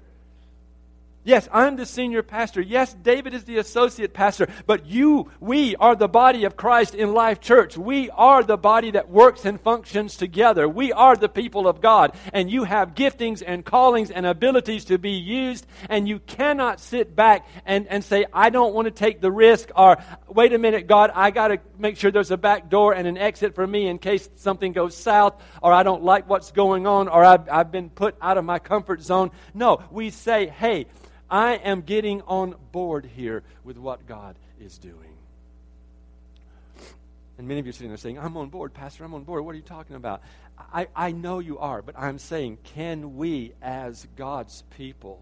[1.28, 2.62] Yes, I'm the senior pastor.
[2.62, 4.48] Yes, David is the associate pastor.
[4.64, 7.76] But you, we are the body of Christ in Life Church.
[7.76, 10.66] We are the body that works and functions together.
[10.66, 12.16] We are the people of God.
[12.32, 15.66] And you have giftings and callings and abilities to be used.
[15.90, 19.68] And you cannot sit back and, and say, I don't want to take the risk.
[19.76, 23.06] Or, wait a minute, God, I got to make sure there's a back door and
[23.06, 25.34] an exit for me in case something goes south.
[25.62, 27.06] Or I don't like what's going on.
[27.06, 29.30] Or I've, I've been put out of my comfort zone.
[29.52, 30.86] No, we say, hey,
[31.30, 35.16] I am getting on board here with what God is doing.
[37.36, 39.44] And many of you are sitting there saying, I'm on board, Pastor, I'm on board.
[39.44, 40.22] What are you talking about?
[40.72, 45.20] I, I know you are, but I'm saying, can we, as God's people,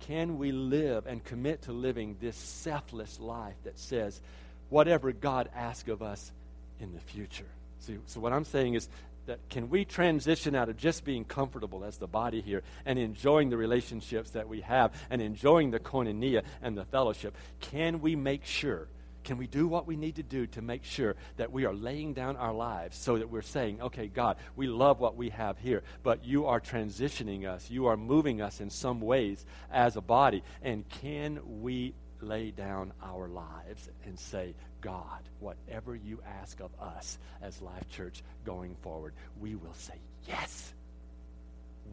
[0.00, 4.20] can we live and commit to living this selfless life that says,
[4.68, 6.30] whatever God asks of us
[6.78, 7.48] in the future?
[7.80, 8.88] See, so what I'm saying is,
[9.26, 13.50] that can we transition out of just being comfortable as the body here and enjoying
[13.50, 17.36] the relationships that we have and enjoying the koinonia and the fellowship?
[17.60, 18.88] Can we make sure?
[19.24, 22.12] Can we do what we need to do to make sure that we are laying
[22.12, 25.82] down our lives so that we're saying, okay, God, we love what we have here,
[26.02, 27.70] but you are transitioning us.
[27.70, 30.42] You are moving us in some ways as a body.
[30.62, 34.54] And can we lay down our lives and say,
[34.84, 39.94] God, whatever you ask of us as Life Church going forward, we will say
[40.28, 40.74] yes.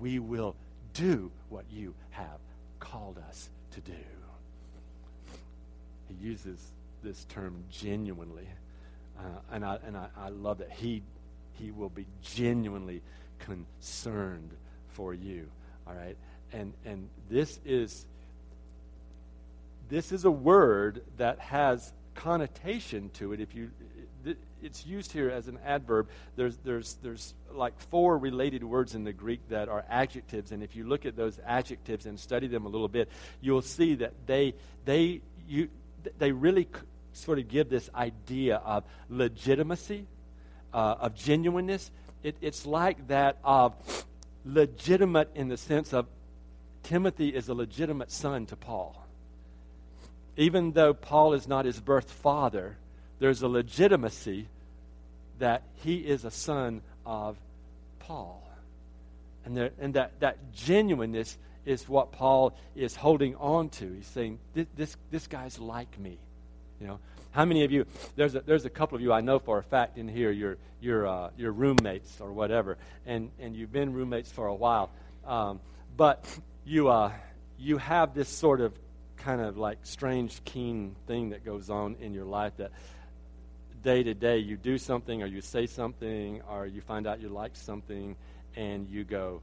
[0.01, 0.57] We will
[0.93, 2.39] do what you have
[2.81, 3.93] called us to do.
[6.09, 6.59] He uses
[7.01, 8.47] this term genuinely.
[9.17, 9.23] Uh,
[9.53, 11.01] and I, and I, I love that he,
[11.53, 13.01] he will be genuinely
[13.39, 14.51] concerned
[14.89, 15.47] for you.
[15.87, 16.17] All right?
[16.51, 18.05] And, and this is
[19.87, 23.39] this is a word that has connotation to it.
[23.39, 23.71] If you,
[24.61, 26.09] it's used here as an adverb.
[26.35, 30.75] There's, there's, there's like four related words in the Greek that are adjectives, and if
[30.75, 33.09] you look at those adjectives and study them a little bit,
[33.41, 34.53] you'll see that they,
[34.85, 35.69] they, you,
[36.17, 36.67] they really
[37.13, 40.05] sort of give this idea of legitimacy,
[40.73, 41.91] uh, of genuineness.
[42.23, 43.75] It, it's like that of
[44.45, 46.07] legitimate in the sense of
[46.83, 49.00] Timothy is a legitimate son to Paul
[50.37, 52.77] even though Paul is not his birth father,
[53.19, 54.47] there's a legitimacy
[55.39, 57.37] that he is a son of
[57.99, 58.41] Paul.
[59.45, 63.93] And, there, and that, that genuineness is what Paul is holding on to.
[63.93, 66.17] He's saying, this, this, this guy's like me.
[66.79, 66.99] You know,
[67.31, 69.63] how many of you, there's a, there's a couple of you I know for a
[69.63, 74.31] fact in here, you're, you're, uh, you're roommates or whatever, and, and you've been roommates
[74.31, 74.89] for a while.
[75.25, 75.59] Um,
[75.95, 76.25] but
[76.65, 77.11] you, uh,
[77.59, 78.73] you have this sort of
[79.21, 82.71] kind of like strange, keen thing that goes on in your life that
[83.83, 87.29] day to day you do something or you say something or you find out you
[87.29, 88.15] like something
[88.55, 89.41] and you go,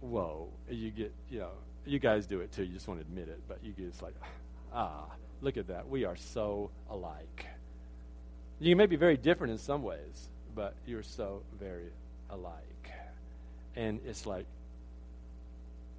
[0.00, 0.48] whoa.
[0.68, 1.50] You get, you know,
[1.86, 2.64] you guys do it too.
[2.64, 4.14] You just won't admit it, but you get like,
[4.72, 5.04] ah,
[5.40, 5.88] look at that.
[5.88, 7.46] We are so alike.
[8.58, 11.90] You may be very different in some ways, but you're so very
[12.28, 12.92] alike.
[13.76, 14.46] And it's like,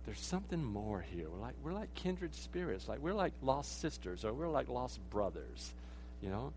[0.06, 1.30] there's something more here.
[1.30, 5.00] We're like we're like kindred spirits, like we're like lost sisters or we're like lost
[5.10, 5.74] brothers,
[6.22, 6.54] you know?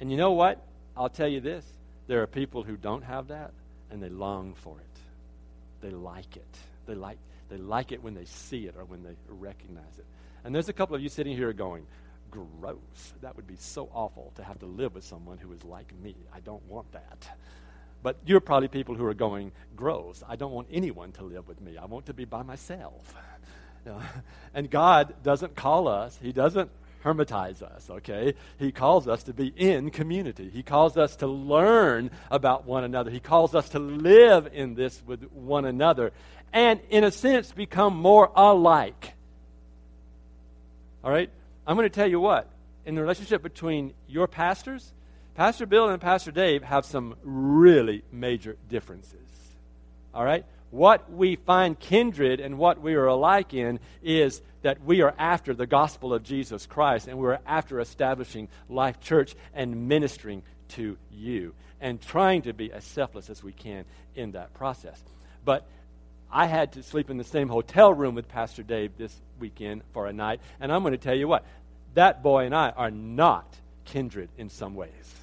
[0.00, 0.64] And you know what?
[0.96, 1.64] I'll tell you this.
[2.06, 3.52] There are people who don't have that
[3.90, 5.00] and they long for it.
[5.80, 6.56] They like it.
[6.86, 10.06] They like they like it when they see it or when they recognize it.
[10.44, 11.86] And there's a couple of you sitting here going,
[12.30, 13.12] gross.
[13.20, 16.16] That would be so awful to have to live with someone who is like me.
[16.34, 17.28] I don't want that.
[18.02, 20.22] But you're probably people who are going, gross.
[20.28, 21.76] I don't want anyone to live with me.
[21.76, 23.14] I want to be by myself.
[23.84, 24.00] You know?
[24.54, 26.70] And God doesn't call us, He doesn't
[27.04, 28.34] hermitize us, okay?
[28.58, 30.50] He calls us to be in community.
[30.50, 33.10] He calls us to learn about one another.
[33.10, 36.12] He calls us to live in this with one another
[36.52, 39.14] and, in a sense, become more alike.
[41.02, 41.30] All right?
[41.66, 42.48] I'm going to tell you what,
[42.84, 44.92] in the relationship between your pastors,
[45.34, 49.18] Pastor Bill and Pastor Dave have some really major differences.
[50.12, 50.44] All right?
[50.70, 55.54] What we find kindred and what we are alike in is that we are after
[55.54, 61.54] the gospel of Jesus Christ and we're after establishing Life Church and ministering to you
[61.80, 65.02] and trying to be as selfless as we can in that process.
[65.44, 65.66] But
[66.30, 70.06] I had to sleep in the same hotel room with Pastor Dave this weekend for
[70.06, 71.44] a night, and I'm going to tell you what,
[71.94, 73.54] that boy and I are not
[73.84, 75.21] kindred in some ways.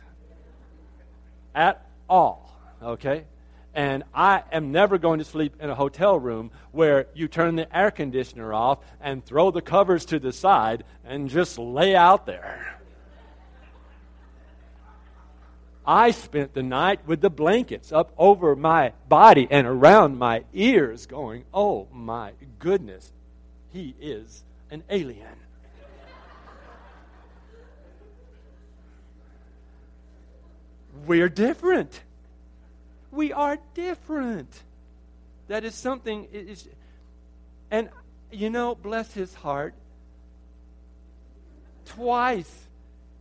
[1.54, 3.26] At all, okay?
[3.74, 7.76] And I am never going to sleep in a hotel room where you turn the
[7.76, 12.80] air conditioner off and throw the covers to the side and just lay out there.
[15.86, 21.08] I spent the night with the blankets up over my body and around my ears,
[21.08, 23.12] going, Oh my goodness,
[23.72, 25.36] he is an alien.
[31.06, 32.02] We're different.
[33.12, 34.64] We are different.
[35.48, 36.28] That is something.
[36.32, 36.68] Is,
[37.72, 37.90] and,
[38.32, 39.74] you know, bless his heart,
[41.86, 42.68] twice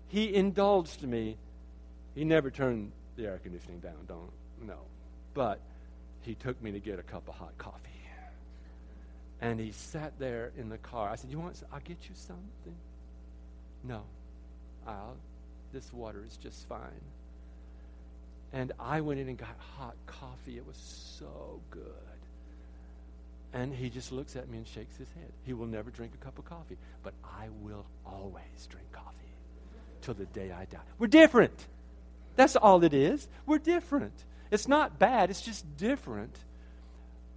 [0.08, 1.36] he indulged me.
[2.14, 4.30] He never turned the air conditioning down, don't,
[4.66, 4.78] no.
[5.34, 5.60] But
[6.22, 7.88] he took me to get a cup of hot coffee.
[9.40, 11.08] And he sat there in the car.
[11.08, 12.74] I said, You want, I'll get you something.
[13.84, 14.02] No,
[14.86, 15.16] I'll,
[15.72, 16.80] this water is just fine.
[18.52, 20.56] And I went in and got hot coffee.
[20.56, 21.82] It was so good.
[23.52, 25.32] And he just looks at me and shakes his head.
[25.44, 29.08] He will never drink a cup of coffee, but I will always drink coffee
[30.02, 30.78] till the day I die.
[30.98, 31.66] We're different.
[32.36, 33.26] That's all it is.
[33.46, 34.12] We're different.
[34.50, 36.36] It's not bad, it's just different.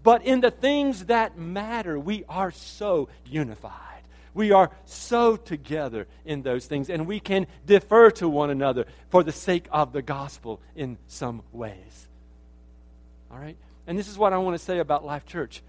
[0.03, 4.00] But in the things that matter, we are so unified.
[4.34, 9.23] We are so together in those things, and we can defer to one another for
[9.23, 12.07] the sake of the gospel in some ways.
[13.32, 13.57] All right?
[13.88, 15.61] And this is what I want to say about Life Church.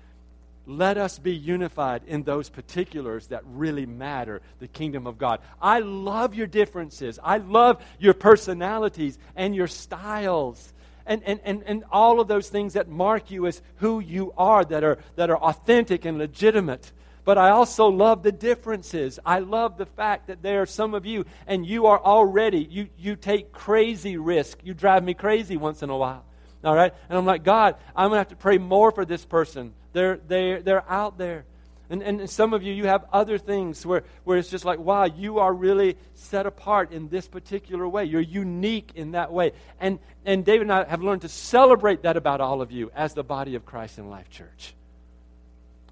[0.64, 5.40] Let us be unified in those particulars that really matter, the kingdom of God.
[5.60, 7.18] I love your differences.
[7.22, 10.72] I love your personalities and your styles
[11.06, 14.64] and, and, and, and all of those things that mark you as who you are,
[14.64, 16.92] that are, that are authentic and legitimate.
[17.24, 19.20] But I also love the differences.
[19.24, 22.88] I love the fact that there are some of you, and you are already, you,
[22.98, 24.58] you take crazy risk.
[24.64, 26.24] You drive me crazy once in a while.
[26.64, 26.92] All right?
[27.08, 29.72] And I'm like, God, I'm going to have to pray more for this person.
[29.92, 31.44] They're, they're, they're out there.
[31.90, 35.04] And, and some of you, you have other things where, where it's just like, wow,
[35.04, 38.06] you are really set apart in this particular way.
[38.06, 39.52] You're unique in that way.
[39.78, 43.12] And, and David and I have learned to celebrate that about all of you as
[43.12, 44.74] the body of Christ in Life Church.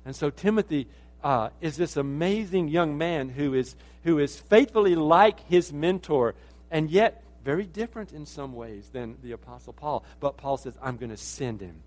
[0.06, 0.88] And so Timothy
[1.22, 6.34] uh, is this amazing young man who is, who is faithfully like his mentor
[6.70, 10.04] and yet very different in some ways than the Apostle Paul.
[10.20, 11.82] But Paul says, I'm going to send him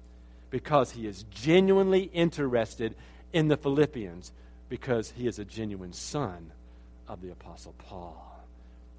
[0.49, 2.95] because he is genuinely interested
[3.31, 4.31] in the Philippians
[4.69, 6.51] because he is a genuine son
[7.07, 8.45] of the Apostle Paul.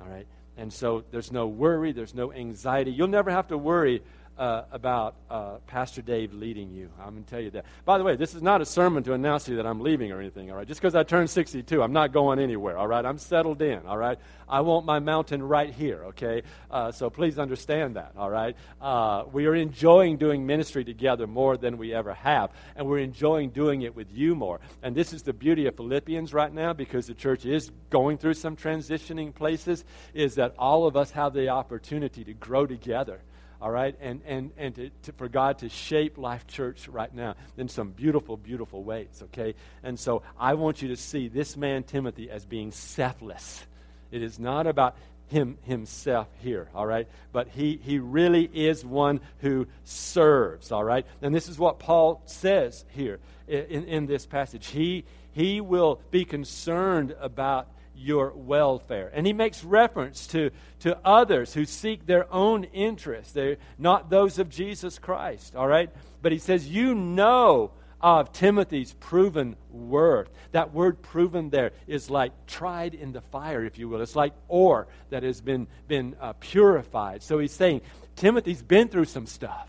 [0.01, 0.27] All right?
[0.57, 2.93] And so there's no worry, there's no anxiety.
[2.93, 4.03] You'll never have to worry
[4.39, 6.91] uh, about uh, Pastor Dave leading you.
[6.99, 7.65] I'm going to tell you that.
[7.85, 10.11] By the way, this is not a sermon to announce to you that I'm leaving
[10.11, 10.67] or anything, all right?
[10.67, 13.05] Just because I turned 62, I'm not going anywhere, all right?
[13.05, 14.19] I'm settled in, all right?
[14.49, 16.43] I want my mountain right here, okay?
[16.71, 18.57] Uh, so please understand that, all right?
[18.81, 23.51] Uh, we are enjoying doing ministry together more than we ever have, and we're enjoying
[23.51, 24.61] doing it with you more.
[24.83, 28.35] And this is the beauty of Philippians right now because the church is going through
[28.35, 33.21] some transitioning places, is that all of us have the opportunity to grow together
[33.65, 37.35] all right, and, and, and to, to, for God to shape Life Church right now
[37.57, 39.55] in some beautiful, beautiful ways, okay?
[39.83, 43.65] And so I want you to see this man, Timothy, as being selfless.
[44.11, 44.99] It is not about
[45.29, 47.09] him himself here, all right?
[47.33, 51.07] But he, he really is one who serves, all right?
[51.23, 54.67] And this is what Paul says here in, in this passage.
[54.67, 57.69] He, he will be concerned about
[58.05, 59.11] your welfare.
[59.13, 60.51] And he makes reference to,
[60.81, 63.33] to others who seek their own interests.
[63.33, 65.91] They're not those of Jesus Christ, all right?
[66.23, 70.29] But he says, You know of Timothy's proven worth.
[70.53, 74.03] That word proven there is like tried in the fire, if you will.
[74.03, 77.23] It's like ore that has been, been uh, purified.
[77.23, 77.81] So he's saying,
[78.17, 79.69] Timothy's been through some stuff.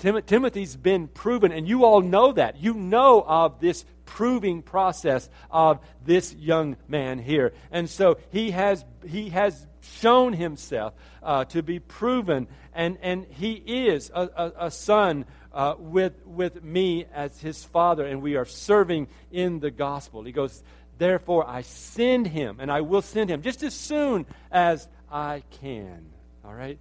[0.00, 2.60] Tim- Timothy's been proven, and you all know that.
[2.60, 7.52] You know of this proving process of this young man here.
[7.70, 13.52] And so he has, he has shown himself uh, to be proven, and, and he
[13.52, 18.44] is a, a, a son uh, with, with me as his father, and we are
[18.44, 20.22] serving in the gospel.
[20.22, 20.62] He goes,
[20.98, 26.06] Therefore, I send him, and I will send him just as soon as I can.
[26.44, 26.78] All right?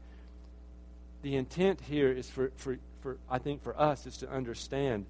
[1.23, 5.05] The intent here is for, for, for I think, for us is to understand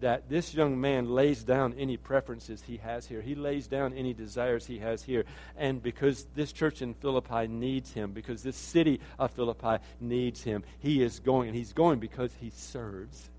[0.00, 3.22] that this young man lays down any preferences he has here.
[3.22, 5.24] He lays down any desires he has here.
[5.56, 10.64] And because this church in Philippi needs him, because this city of Philippi needs him,
[10.80, 11.48] he is going.
[11.48, 13.30] And he's going because he serves.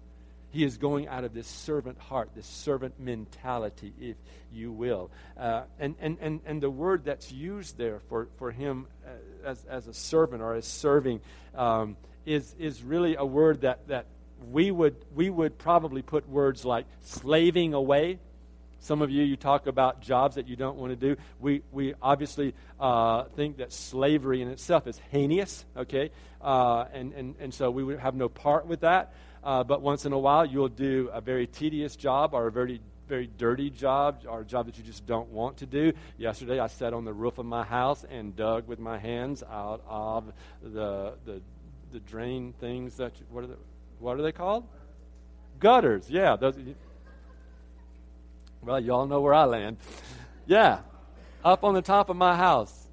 [0.55, 4.15] He is going out of this servant heart, this servant mentality, if
[4.53, 5.11] you will.
[5.37, 9.65] Uh, and, and, and, and the word that's used there for, for him uh, as,
[9.65, 11.19] as a servant or as serving
[11.55, 14.05] um, is, is really a word that, that
[14.51, 18.19] we would, we would probably put words like slaving away.
[18.79, 21.19] Some of you, you talk about jobs that you don't want to do.
[21.39, 26.11] We, we obviously uh, think that slavery in itself is heinous, okay?
[26.41, 29.13] Uh, and, and, and so we would have no part with that.
[29.43, 32.81] Uh, but once in a while, you'll do a very tedious job or a very
[33.07, 35.93] very dirty job or a job that you just don't want to do.
[36.17, 39.83] Yesterday, I sat on the roof of my house and dug with my hands out
[39.87, 40.33] of
[40.63, 41.41] the the,
[41.91, 43.57] the drain things that what are the,
[44.05, 44.65] what are they called?
[45.59, 46.09] Gutters.
[46.09, 46.35] Yeah.
[46.35, 46.55] Those,
[48.61, 49.77] well, you all know where I land.
[50.45, 50.79] Yeah.
[51.43, 52.87] Up on the top of my house,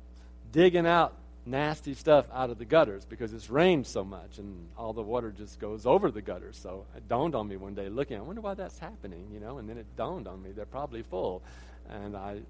[0.52, 4.92] digging out nasty stuff out of the gutters because it's rained so much and all
[4.92, 6.56] the water just goes over the gutters.
[6.56, 9.58] So it dawned on me one day looking, I wonder why that's happening, you know,
[9.58, 11.42] and then it dawned on me they're probably full.
[11.90, 12.40] And I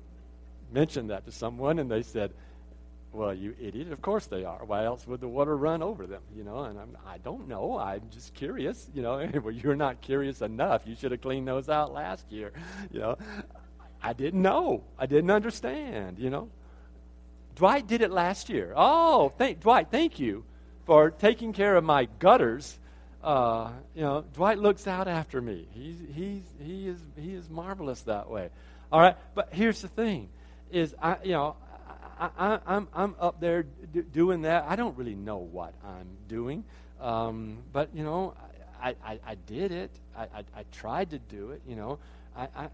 [0.71, 2.33] mentioned that to someone and they said,
[3.13, 3.93] well, you idiot.
[3.93, 4.65] Of course they are.
[4.65, 6.23] Why else would the water run over them?
[6.35, 7.79] You know, and I'm, I don't know.
[7.79, 8.89] I'm just curious.
[8.95, 10.83] You know, well, you're not curious enough.
[10.87, 12.53] You should have cleaned those out last year.
[12.91, 13.19] You know,
[14.03, 14.85] I didn't know.
[14.99, 16.19] I didn't understand.
[16.19, 16.49] You know,
[17.55, 18.73] Dwight did it last year.
[18.75, 19.89] Oh, thank Dwight.
[19.91, 20.45] Thank you
[20.87, 22.79] for taking care of my gutters.
[23.23, 25.69] Uh, you know, Dwight looks out after me.
[25.75, 28.49] He's he's he is he is marvelous that way.
[28.91, 30.29] All right, but here's the thing:
[30.71, 31.57] is I you know
[32.23, 34.67] I, am I'm, I'm up there d- doing that.
[34.69, 36.65] I don't really know what I'm doing,
[37.01, 38.35] um, but you know,
[38.81, 39.91] I, I, I did it.
[40.17, 41.63] I, I, I, tried to do it.
[41.67, 41.99] You know,
[42.37, 42.69] I, I,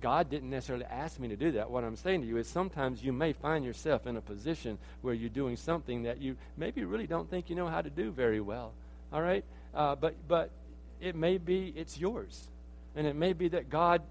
[0.00, 1.70] God didn't necessarily ask me to do that.
[1.70, 5.14] What I'm saying to you is sometimes you may find yourself in a position where
[5.14, 8.40] you're doing something that you maybe really don't think you know how to do very
[8.40, 8.74] well.
[9.12, 9.44] All right,
[9.74, 10.50] uh, but but
[11.00, 12.48] it may be it's yours,
[12.94, 14.02] and it may be that God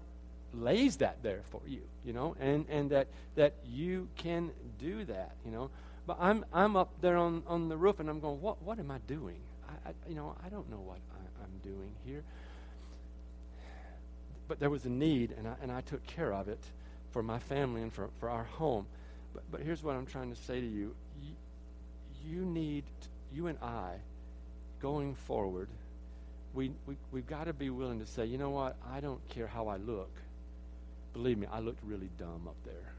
[0.62, 5.32] lays that there for you, you know, and, and that, that you can do that,
[5.44, 5.70] you know.
[6.06, 8.90] But I'm, I'm up there on, on the roof and I'm going, what, what am
[8.90, 9.38] I doing?
[9.68, 12.22] I, I you know, I don't know what I, I'm doing here.
[14.48, 16.62] But there was a need, and I, and I took care of it
[17.10, 18.86] for my family and for, for our home.
[19.34, 20.94] But, but here's what I'm trying to say to you.
[21.20, 21.32] you
[22.24, 22.84] you need,
[23.32, 23.94] you and I,
[24.80, 25.68] going forward,
[26.54, 29.46] we, we, we've got to be willing to say, you know what, I don't care
[29.46, 30.10] how I look
[31.16, 32.92] believe me, I looked really dumb up there.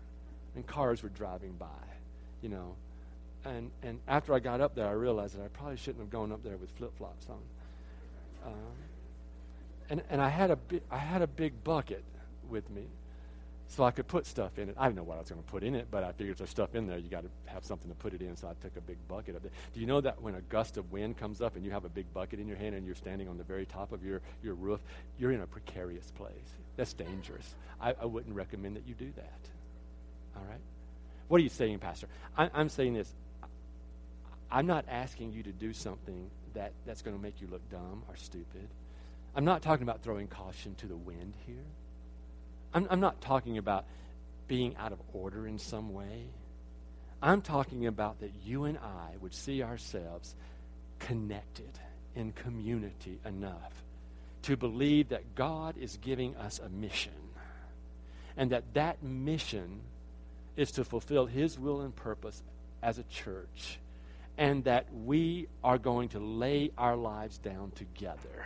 [0.56, 1.68] And cars were driving by,
[2.42, 2.76] you know.
[3.46, 6.32] And, and after I got up there, I realized that I probably shouldn't have gone
[6.32, 7.40] up there with flip flops on.
[8.46, 8.54] Um,
[9.90, 12.04] and, and I, had a bi- I had a big bucket
[12.50, 12.84] with me
[13.70, 14.76] so I could put stuff in it.
[14.78, 16.38] I didn't know what I was going to put in it, but I figured if
[16.38, 16.98] there's stuff in there.
[16.98, 19.36] You got to have something to put it in, so I took a big bucket
[19.36, 19.52] up there.
[19.74, 21.90] Do you know that when a gust of wind comes up and you have a
[21.90, 24.54] big bucket in your hand and you're standing on the very top of your, your
[24.54, 24.80] roof,
[25.20, 26.32] you're in a precarious place.
[26.78, 27.56] That's dangerous.
[27.82, 29.40] I, I wouldn't recommend that you do that.
[30.36, 30.62] All right?
[31.28, 32.08] What are you saying, Pastor?
[32.38, 33.12] I, I'm saying this.
[34.50, 38.04] I'm not asking you to do something that, that's going to make you look dumb
[38.08, 38.70] or stupid.
[39.36, 41.66] I'm not talking about throwing caution to the wind here.
[42.74, 43.86] I'm, I'm not talking about
[44.48, 46.26] being out of order in some way.
[47.22, 50.36] I'm talking about that you and I would see ourselves
[51.00, 51.80] connected
[52.16, 53.84] in community enough
[54.44, 57.12] to believe that God is giving us a mission
[58.36, 59.82] and that that mission
[60.56, 62.42] is to fulfill his will and purpose
[62.82, 63.80] as a church
[64.38, 68.46] and that we are going to lay our lives down together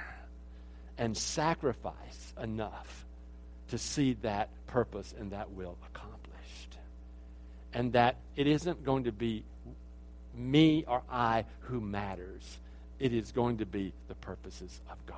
[0.98, 3.06] and sacrifice enough
[3.72, 6.78] to see that purpose and that will accomplished.
[7.74, 9.44] And that it isn't going to be
[10.36, 12.60] me or I who matters.
[13.00, 15.18] It is going to be the purposes of God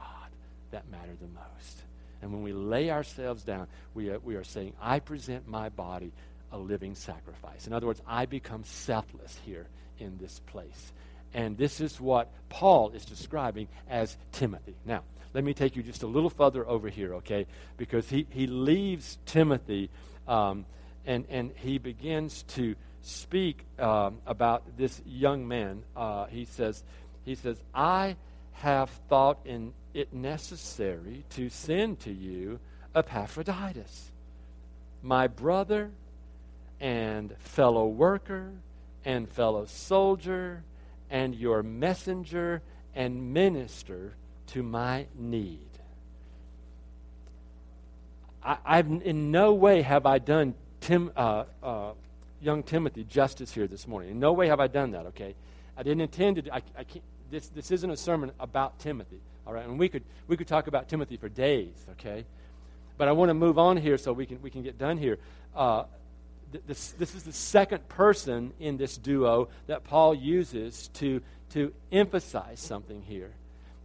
[0.71, 1.83] that matter the most.
[2.21, 6.13] And when we lay ourselves down, we are, we are saying, I present my body
[6.51, 7.67] a living sacrifice.
[7.67, 9.67] In other words, I become selfless here
[9.99, 10.93] in this place.
[11.33, 14.75] And this is what Paul is describing as Timothy.
[14.85, 15.03] Now,
[15.33, 17.47] let me take you just a little further over here, okay?
[17.77, 19.89] Because he, he leaves Timothy
[20.27, 20.65] um,
[21.05, 25.83] and, and he begins to speak um, about this young man.
[25.95, 26.83] Uh, he says,
[27.25, 28.15] he says, I
[28.53, 32.59] have thought in it necessary to send to you
[32.95, 34.11] Epaphroditus,
[35.01, 35.91] my brother
[36.79, 38.51] and fellow worker
[39.03, 40.63] and fellow soldier
[41.09, 42.61] and your messenger
[42.95, 44.13] and minister
[44.47, 45.59] to my need.
[48.45, 51.91] I, have in no way have I done Tim, uh, uh,
[52.41, 54.11] young Timothy justice here this morning.
[54.11, 55.05] In no way have I done that.
[55.07, 55.33] Okay,
[55.77, 56.53] I didn't intend to.
[56.53, 59.19] I, I can't, this this isn't a sermon about Timothy.
[59.47, 61.73] All right, and we could we could talk about Timothy for days.
[61.91, 62.25] Okay,
[62.97, 65.19] but I want to move on here so we can we can get done here.
[65.55, 65.85] Uh,
[66.67, 72.59] this, this is the second person in this duo that Paul uses to, to emphasize
[72.59, 73.31] something here.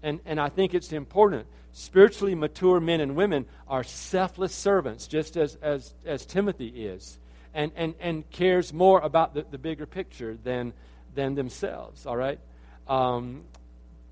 [0.02, 1.46] And, and I think it's important.
[1.72, 7.18] Spiritually mature men and women are selfless servants, just as, as, as Timothy is,
[7.54, 10.72] and, and, and cares more about the, the bigger picture than,
[11.14, 12.38] than themselves, all right?
[12.86, 13.42] Um,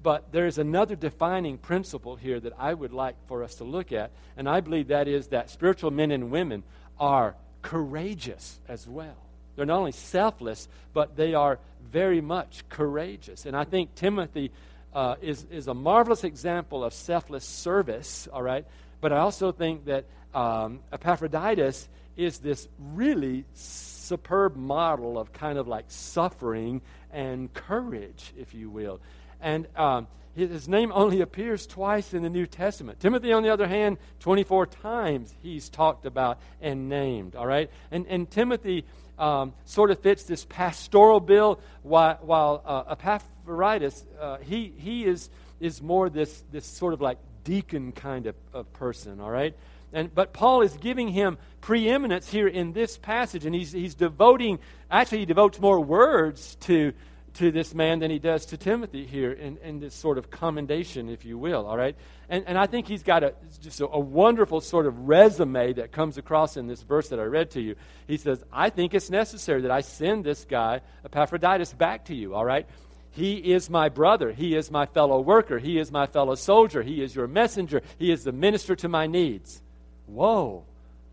[0.02, 3.92] but there is another defining principle here that I would like for us to look
[3.92, 6.62] at, and I believe that is that spiritual men and women
[6.98, 7.34] are
[7.66, 9.16] courageous as well.
[9.56, 11.58] They're not only selfless, but they are
[11.90, 13.44] very much courageous.
[13.44, 14.52] And I think Timothy
[14.94, 18.64] uh, is, is a marvelous example of selfless service, all right?
[19.00, 25.66] But I also think that um, Epaphroditus is this really superb model of kind of
[25.66, 29.00] like suffering and courage, if you will.
[29.40, 33.00] And um, his name only appears twice in the New Testament.
[33.00, 37.70] Timothy, on the other hand, 24 times he's talked about and named, all right?
[37.90, 38.84] And, and Timothy
[39.18, 45.30] um, sort of fits this pastoral bill, while, while uh, Epaphroditus, uh, he, he is,
[45.58, 49.54] is more this, this sort of like deacon kind of, of person, all right?
[49.92, 54.58] And, but Paul is giving him preeminence here in this passage, and he's, he's devoting,
[54.90, 56.92] actually, he devotes more words to
[57.36, 61.08] to this man than he does to Timothy here in, in this sort of commendation,
[61.08, 61.96] if you will, all right?
[62.28, 65.92] And, and I think he's got a, just a, a wonderful sort of resume that
[65.92, 67.76] comes across in this verse that I read to you.
[68.06, 72.34] He says, I think it's necessary that I send this guy, Epaphroditus, back to you,
[72.34, 72.66] all right?
[73.10, 74.30] He is my brother.
[74.30, 75.58] He is my fellow worker.
[75.58, 76.82] He is my fellow soldier.
[76.82, 77.80] He is your messenger.
[77.98, 79.62] He is the minister to my needs.
[80.06, 80.64] Whoa.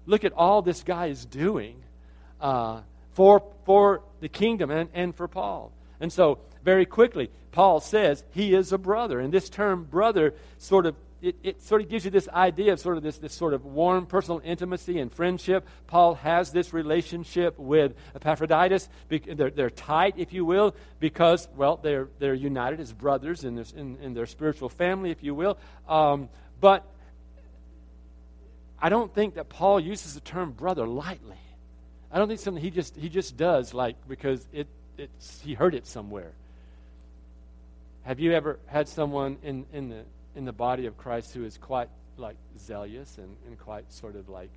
[0.05, 1.82] Look at all this guy is doing
[2.41, 2.82] uh,
[3.13, 5.71] for, for the kingdom and, and for Paul.
[6.04, 9.22] And so, very quickly, Paul says he is a brother.
[9.22, 12.82] And this term brother sort of it, it, sort of gives you this idea of
[12.82, 15.66] sort of this, this sort of warm personal intimacy and friendship.
[15.88, 18.89] Paul has this relationship with Epaphroditus.
[19.08, 23.72] They're, they're tight, if you will, because, well, they're, they're united as brothers in, this,
[23.72, 25.58] in, in their spiritual family, if you will.
[25.88, 26.28] Um,
[26.60, 26.86] but
[28.78, 31.39] I don't think that Paul uses the term brother lightly.
[32.12, 34.68] I don't think something he just, he just does, like, because it,
[34.98, 36.32] it's, he heard it somewhere.
[38.04, 40.04] Have you ever had someone in, in, the,
[40.36, 44.30] in the body of Christ who is quite like zealous and, and quite sort of
[44.30, 44.50] like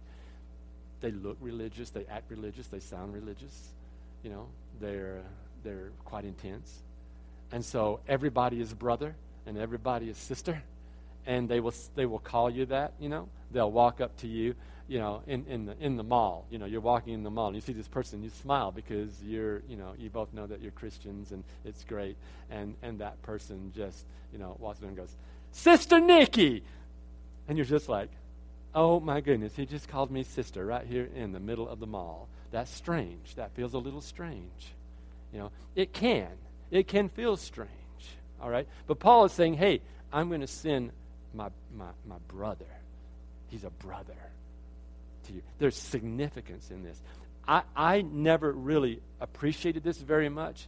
[1.01, 3.69] they look religious, they act religious, they sound religious,
[4.23, 4.47] you know,
[4.81, 5.23] they're,
[5.63, 6.83] they're quite intense.
[7.53, 9.15] And so everybody is brother
[9.47, 10.63] and everybody is sister,
[11.27, 13.29] and they will, they will call you that, you know.
[13.53, 14.57] They'll walk up to you
[14.89, 16.47] you know, in, in, the, in the mall.
[16.51, 19.11] You know, you're walking in the mall and you see this person, you smile because
[19.23, 22.17] you're, you know, you both know that you're Christians and it's great.
[22.51, 25.15] And, and that person just, you know, walks in and goes,
[25.53, 26.63] Sister Nikki!
[27.49, 28.11] And you're just like,
[28.75, 31.87] oh my goodness, he just called me sister right here in the middle of the
[31.87, 32.29] mall.
[32.51, 33.35] That's strange.
[33.37, 34.73] That feels a little strange.
[35.33, 36.29] You know, it can.
[36.71, 37.71] It can feel strange.
[38.41, 38.69] All right?
[38.87, 39.81] But Paul is saying, hey,
[40.13, 40.91] I'm going to send
[41.33, 42.67] my, my, my brother.
[43.49, 44.15] He's a brother
[45.27, 45.43] to you.
[45.59, 47.01] There's significance in this.
[47.47, 50.67] I, I never really appreciated this very much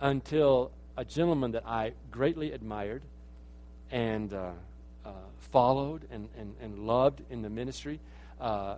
[0.00, 3.02] until a gentleman that I greatly admired
[3.90, 4.50] and uh,
[5.04, 5.10] uh,
[5.50, 8.00] followed and, and, and loved in the ministry
[8.40, 8.76] uh,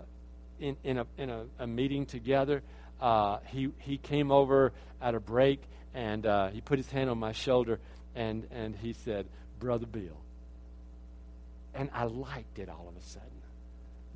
[0.59, 2.63] in, in, a, in a, a meeting together.
[2.99, 4.71] Uh, he, he came over
[5.01, 5.61] at a break
[5.93, 7.79] and uh, he put his hand on my shoulder
[8.15, 9.27] and, and he said,
[9.59, 10.17] Brother Bill.
[11.75, 13.32] And I liked it all of a sudden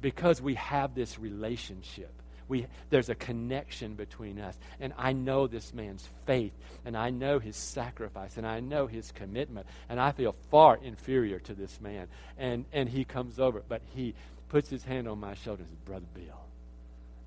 [0.02, 2.12] because we have this relationship.
[2.48, 4.58] We, there's a connection between us.
[4.80, 6.54] And I know this man's faith,
[6.86, 11.39] and I know his sacrifice, and I know his commitment, and I feel far inferior
[11.39, 12.08] to this man.
[12.38, 14.16] And, and he comes over, but he
[14.48, 16.41] puts his hand on my shoulder and says, Brother Bill.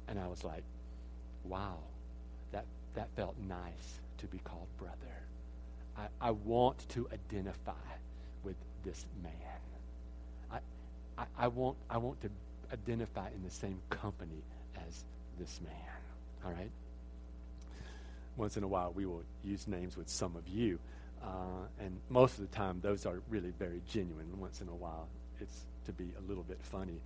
[0.09, 0.65] And I was like,
[1.45, 1.79] wow,
[2.53, 2.65] that,
[2.95, 4.97] that felt nice to be called brother.
[5.97, 7.73] I, I want to identify
[8.43, 9.33] with this man.
[10.51, 10.59] I,
[11.19, 12.31] I, I, want, I want to
[12.73, 14.43] identify in the same company
[14.89, 15.05] as
[15.39, 15.73] this man.
[16.45, 16.71] All right?
[18.37, 20.79] Once in a while, we will use names with some of you.
[21.23, 24.27] Uh, and most of the time, those are really very genuine.
[24.39, 25.09] Once in a while,
[25.41, 27.01] it's to be a little bit funny.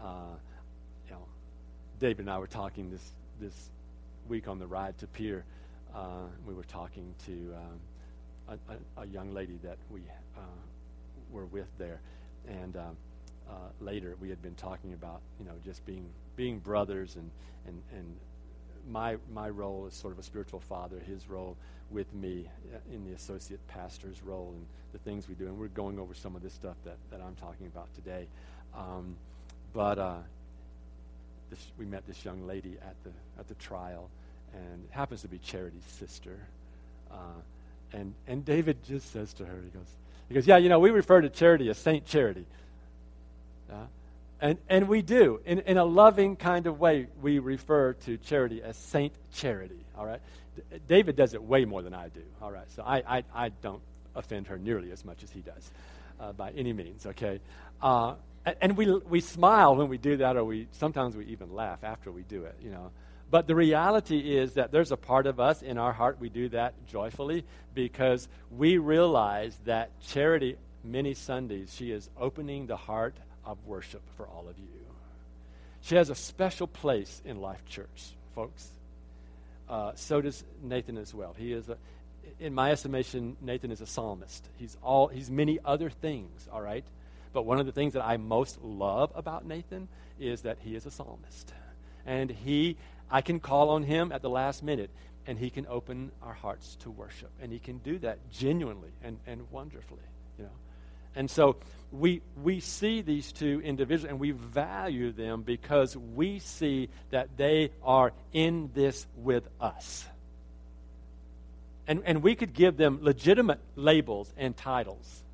[0.00, 0.36] Uh,
[1.06, 1.22] you know,
[2.00, 3.70] David and I were talking this this
[4.28, 5.44] week on the ride to Pierre.
[5.94, 10.00] Uh, we were talking to um, a, a, a, young lady that we
[10.36, 10.40] uh,
[11.30, 12.00] were with there,
[12.46, 12.96] and um,
[13.48, 17.30] uh, later we had been talking about you know just being being brothers and
[17.66, 18.16] and and
[18.90, 21.56] my my role as sort of a spiritual father, his role
[21.90, 25.46] with me uh, in the associate pastor's role and the things we do.
[25.46, 28.26] And we're going over some of this stuff that, that I'm talking about today.
[28.76, 29.16] Um,
[29.72, 30.16] but uh,
[31.50, 34.10] this, we met this young lady at the at the trial,
[34.52, 36.38] and it happens to be Charity's sister.
[37.10, 37.40] Uh,
[37.92, 39.88] and and David just says to her, he goes,
[40.28, 42.46] he goes, yeah, you know, we refer to Charity as Saint Charity.
[44.40, 45.40] And, and we do.
[45.44, 49.84] In, in a loving kind of way, we refer to charity as Saint Charity.
[49.96, 50.20] All right?
[50.54, 52.22] D- David does it way more than I do.
[52.40, 52.70] All right?
[52.70, 53.82] So I, I, I don't
[54.14, 55.70] offend her nearly as much as he does
[56.20, 57.40] uh, by any means, okay?
[57.82, 58.14] Uh,
[58.44, 61.82] and, and we, we smile when we do that, or we sometimes we even laugh
[61.82, 62.90] after we do it, you know.
[63.30, 66.48] But the reality is that there's a part of us in our heart we do
[66.50, 73.16] that joyfully because we realize that charity, many Sundays, she is opening the heart
[73.48, 74.66] of worship for all of you.
[75.80, 78.68] She has a special place in Life Church, folks.
[79.68, 81.34] Uh, so does Nathan as well.
[81.36, 81.78] He is a,
[82.38, 84.46] in my estimation, Nathan is a psalmist.
[84.56, 86.84] He's all he's many other things, all right?
[87.32, 89.88] But one of the things that I most love about Nathan
[90.20, 91.52] is that he is a psalmist.
[92.04, 92.76] And he
[93.10, 94.90] I can call on him at the last minute
[95.26, 97.30] and he can open our hearts to worship.
[97.40, 100.04] And he can do that genuinely and, and wonderfully,
[100.38, 100.50] you know.
[101.18, 101.56] And so
[101.90, 107.72] we, we see these two individuals and we value them because we see that they
[107.82, 110.06] are in this with us.
[111.88, 115.24] And, and we could give them legitimate labels and titles.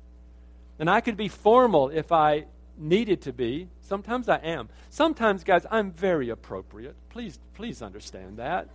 [0.79, 2.45] And I could be formal if I
[2.77, 3.67] needed to be.
[3.81, 4.69] Sometimes I am.
[4.89, 6.95] Sometimes, guys, I'm very appropriate.
[7.09, 8.69] Please, please understand that.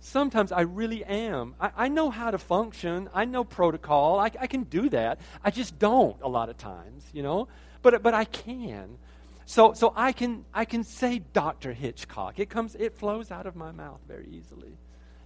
[0.00, 1.54] Sometimes I really am.
[1.60, 3.08] I, I, know how to function.
[3.12, 4.20] I know protocol.
[4.20, 5.18] I, I can do that.
[5.42, 7.48] I just don't a lot of times, you know.
[7.82, 8.98] But but I can.
[9.46, 11.72] So so I can I can say Dr.
[11.72, 12.38] Hitchcock.
[12.38, 14.76] It comes it flows out of my mouth very easily,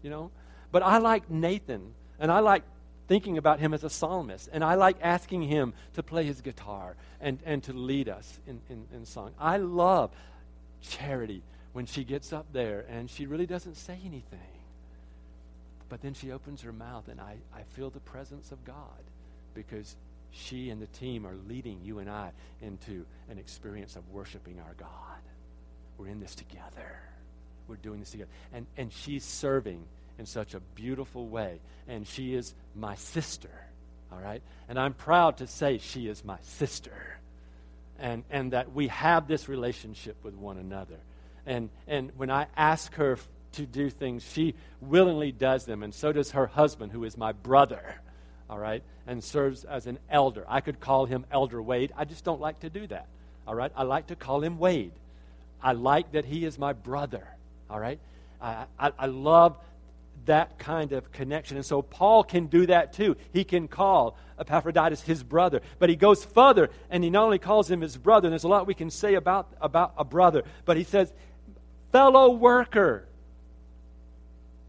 [0.03, 0.31] you know.
[0.73, 2.63] But I like Nathan, and I like
[3.09, 6.95] thinking about him as a psalmist, and I like asking him to play his guitar
[7.21, 9.33] and, and to lead us in, in, in song.
[9.37, 10.13] I love
[10.81, 11.43] Charity
[11.73, 14.60] when she gets up there and she really doesn't say anything
[15.91, 18.77] but then she opens her mouth, and I, I feel the presence of God
[19.53, 19.97] because
[20.31, 22.31] she and the team are leading you and I
[22.63, 24.89] into an experience of worshiping our God.
[25.99, 27.01] We're in this together.
[27.67, 28.31] We're doing this together.
[28.53, 29.85] And, and she's serving
[30.19, 31.59] in such a beautiful way.
[31.89, 33.51] And she is my sister.
[34.13, 34.43] All right?
[34.69, 37.19] And I'm proud to say she is my sister.
[37.99, 40.99] And, and that we have this relationship with one another.
[41.47, 43.19] And, and when I ask her
[43.53, 45.83] to do things, she willingly does them.
[45.83, 48.01] And so does her husband, who is my brother,
[48.49, 50.45] all right, and serves as an elder.
[50.49, 51.93] I could call him Elder Wade.
[51.97, 53.07] I just don't like to do that,
[53.47, 53.73] all right?
[53.77, 54.93] I like to call him Wade.
[55.63, 57.27] I like that he is my brother,
[57.69, 57.99] all right?
[58.41, 59.57] I, I, I love
[60.27, 61.57] that kind of connection.
[61.57, 63.17] And so Paul can do that too.
[63.33, 65.61] He can call Epaphroditus his brother.
[65.79, 68.49] But he goes further and he not only calls him his brother, and there's a
[68.49, 71.13] lot we can say about, about a brother, but he says,
[71.93, 73.07] fellow worker.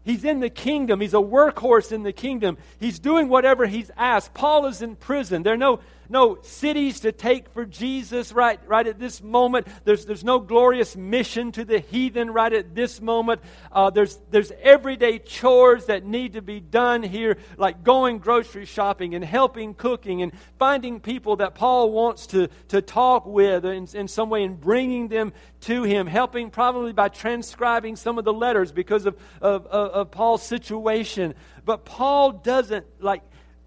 [0.04, 1.00] He's in the kingdom.
[1.00, 2.58] He's a workhorse in the kingdom.
[2.80, 4.34] He's doing whatever he's asked.
[4.34, 5.42] Paul is in prison.
[5.42, 5.80] There are no
[6.12, 9.66] no cities to take for Jesus right, right at this moment.
[9.84, 13.40] There's, there's no glorious mission to the heathen right at this moment.
[13.72, 19.14] Uh, there's, there's everyday chores that need to be done here, like going grocery shopping
[19.14, 24.06] and helping cooking and finding people that Paul wants to, to talk with in, in
[24.06, 25.32] some way and bringing them
[25.62, 30.10] to him, helping probably by transcribing some of the letters because of, of, of, of
[30.10, 31.34] Paul's situation.
[31.64, 33.22] But Paul doesn't like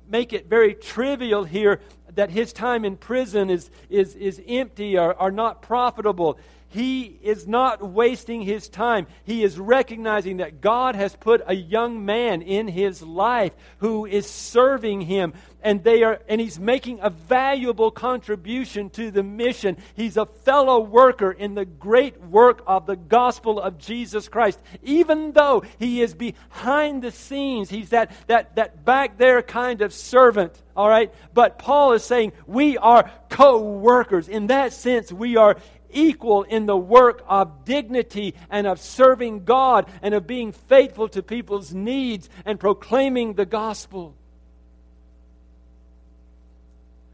[0.08, 1.82] make it very trivial here
[2.16, 6.40] that his time in prison is, is, is empty or, or not profitable.
[6.70, 9.08] he is not wasting his time.
[9.24, 14.30] He is recognizing that God has put a young man in his life who is
[14.30, 15.34] serving him
[15.66, 19.78] and they are and he's making a valuable contribution to the mission.
[19.96, 24.60] He's a fellow worker in the great work of the gospel of Jesus Christ.
[24.84, 29.92] Even though he is behind the scenes, he's that that that back there kind of
[29.92, 31.12] servant, all right?
[31.34, 34.30] But Paul is saying we are co-workers.
[34.30, 35.58] In that sense, we are
[35.90, 41.24] equal in the work of dignity and of serving God and of being faithful to
[41.24, 44.16] people's needs and proclaiming the gospel.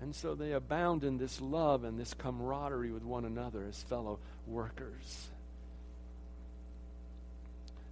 [0.01, 4.19] And so they abound in this love and this camaraderie with one another as fellow
[4.47, 5.29] workers.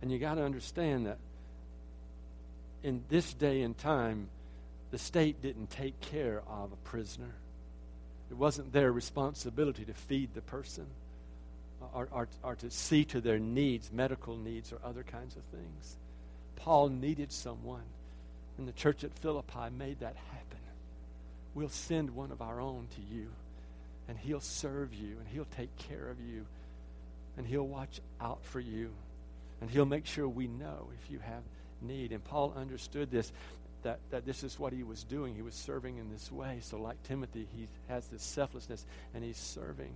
[0.01, 1.19] And you got to understand that
[2.81, 4.29] in this day and time,
[4.91, 7.35] the state didn't take care of a prisoner.
[8.31, 10.87] It wasn't their responsibility to feed the person
[11.93, 15.97] or, or, or to see to their needs, medical needs, or other kinds of things.
[16.55, 17.83] Paul needed someone,
[18.57, 20.58] and the church at Philippi made that happen.
[21.53, 23.27] We'll send one of our own to you,
[24.07, 26.45] and he'll serve you, and he'll take care of you,
[27.37, 28.91] and he'll watch out for you,
[29.61, 31.43] and he'll make sure we know if you have
[31.81, 32.11] need.
[32.11, 33.31] And Paul understood this
[33.83, 35.35] that, that this is what he was doing.
[35.35, 36.59] He was serving in this way.
[36.61, 39.93] So, like Timothy, he has this selflessness and he's serving.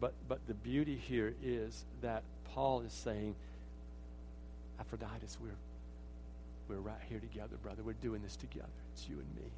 [0.00, 3.34] But, but the beauty here is that Paul is saying,
[4.80, 5.56] Epaphroditus, we're,
[6.68, 7.82] we're right here together, brother.
[7.82, 8.68] We're doing this together.
[8.92, 9.50] It's you and me.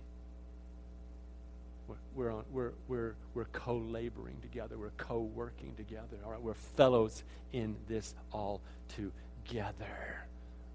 [2.14, 4.78] We're, on, we're, we're, we're co laboring together.
[4.78, 6.16] We're co working together.
[6.24, 6.40] All right.
[6.40, 7.22] We're fellows
[7.52, 8.60] in this all
[8.96, 10.26] together.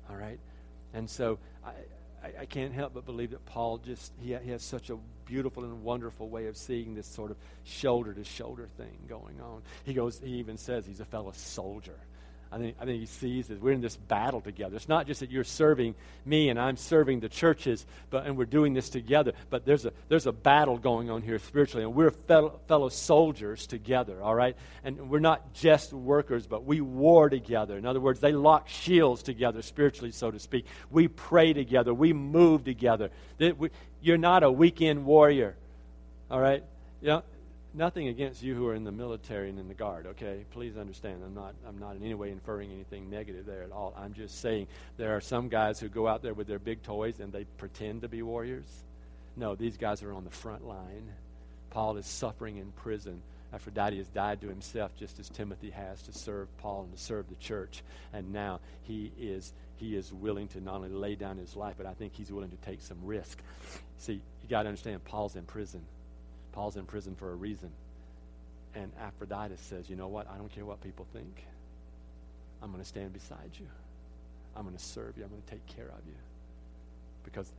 [0.09, 0.39] All right.
[0.93, 1.71] And so I,
[2.23, 5.63] I, I, can't help but believe that Paul just, he, he has such a beautiful
[5.63, 9.61] and wonderful way of seeing this sort of shoulder to shoulder thing going on.
[9.83, 11.99] He goes, he even says he's a fellow soldier.
[12.51, 14.75] I think, I think he sees that we're in this battle together.
[14.75, 15.93] It's not just that you're serving
[16.25, 19.33] me and I'm serving the churches, but and we're doing this together.
[19.51, 23.67] But there's a there's a battle going on here spiritually, and we're fellow, fellow soldiers
[23.67, 24.23] together.
[24.23, 27.77] All right, and we're not just workers, but we war together.
[27.77, 30.65] In other words, they lock shields together spiritually, so to speak.
[30.89, 31.93] We pray together.
[31.93, 33.11] We move together.
[34.01, 35.55] You're not a weekend warrior.
[36.31, 36.63] All right,
[36.99, 37.21] yeah
[37.73, 40.45] nothing against you who are in the military and in the guard, okay?
[40.51, 41.21] Please understand.
[41.23, 43.93] I'm not I'm not in any way inferring anything negative there at all.
[43.97, 44.67] I'm just saying
[44.97, 48.01] there are some guys who go out there with their big toys and they pretend
[48.01, 48.83] to be warriors.
[49.35, 51.13] No, these guys are on the front line.
[51.69, 53.21] Paul is suffering in prison.
[53.51, 57.27] Epaphroditus has died to himself just as Timothy has to serve Paul and to serve
[57.29, 57.83] the church.
[58.13, 61.85] And now he is he is willing to not only lay down his life, but
[61.85, 63.39] I think he's willing to take some risk.
[63.97, 65.81] See, you got to understand Paul's in prison.
[66.59, 67.71] Paul's in prison for a reason.
[68.75, 70.29] And Epaphroditus says, You know what?
[70.29, 71.45] I don't care what people think.
[72.61, 73.65] I'm going to stand beside you.
[74.57, 75.23] I'm going to serve you.
[75.23, 76.17] I'm going to take care of you
[77.23, 77.49] because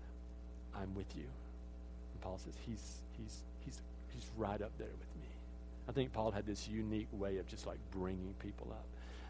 [0.77, 1.23] I'm with you.
[1.23, 3.81] And Paul says, He's, he's, he's,
[4.11, 5.29] he's right up there with me.
[5.89, 8.85] I think Paul had this unique way of just like bringing people up.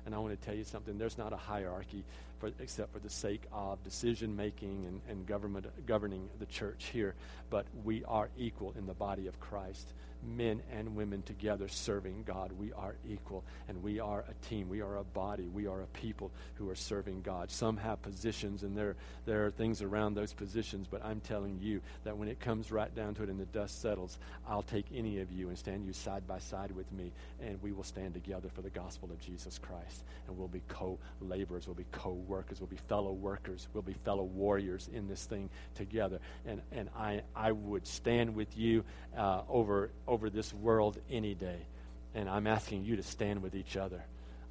[0.05, 2.03] And I want to tell you something there's not a hierarchy
[2.41, 7.15] for, except for the sake of decision making and, and government, governing the church here.
[7.51, 12.53] But we are equal in the body of Christ men and women together serving God.
[12.53, 14.69] We are equal, and we are a team.
[14.69, 15.49] We are a body.
[15.49, 17.51] We are a people who are serving God.
[17.51, 21.81] Some have positions, and there, there are things around those positions, but I'm telling you
[22.05, 25.21] that when it comes right down to it and the dust settles, I'll take any
[25.21, 28.49] of you and stand you side by side with me, and we will stand together
[28.49, 30.05] for the gospel of Jesus Christ.
[30.27, 33.97] And we'll be co laborers, we'll be co workers, we'll be fellow workers, we'll be
[34.05, 36.19] fellow warriors in this thing together.
[36.47, 38.85] And, and I, I would stand with you
[39.19, 41.67] uh, over over this world any day.
[42.15, 44.03] And I'm asking you to stand with each other.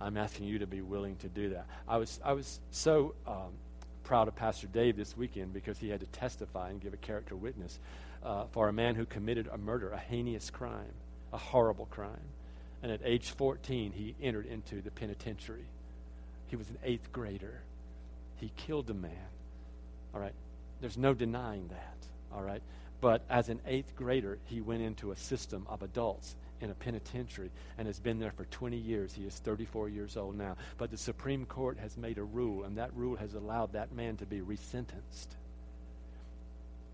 [0.02, 1.66] I'm asking you to be willing to do that.
[1.88, 3.52] I was, I was so um,
[4.04, 7.36] proud of Pastor Dave this weekend because he had to testify and give a character
[7.36, 7.80] witness
[8.24, 10.94] uh, for a man who committed a murder, a heinous crime,
[11.34, 12.18] a horrible crime.
[12.82, 15.66] And at age 14, he entered into the penitentiary.
[16.48, 17.62] He was an eighth grader.
[18.40, 19.12] He killed a man.
[20.14, 20.34] All right?
[20.82, 21.98] There's no denying that.
[22.34, 22.62] All right?
[23.02, 27.52] But as an eighth grader, he went into a system of adults in a penitentiary
[27.78, 29.14] and has been there for 20 years.
[29.14, 30.58] He is 34 years old now.
[30.78, 34.18] But the Supreme Court has made a rule, and that rule has allowed that man
[34.18, 35.28] to be resentenced.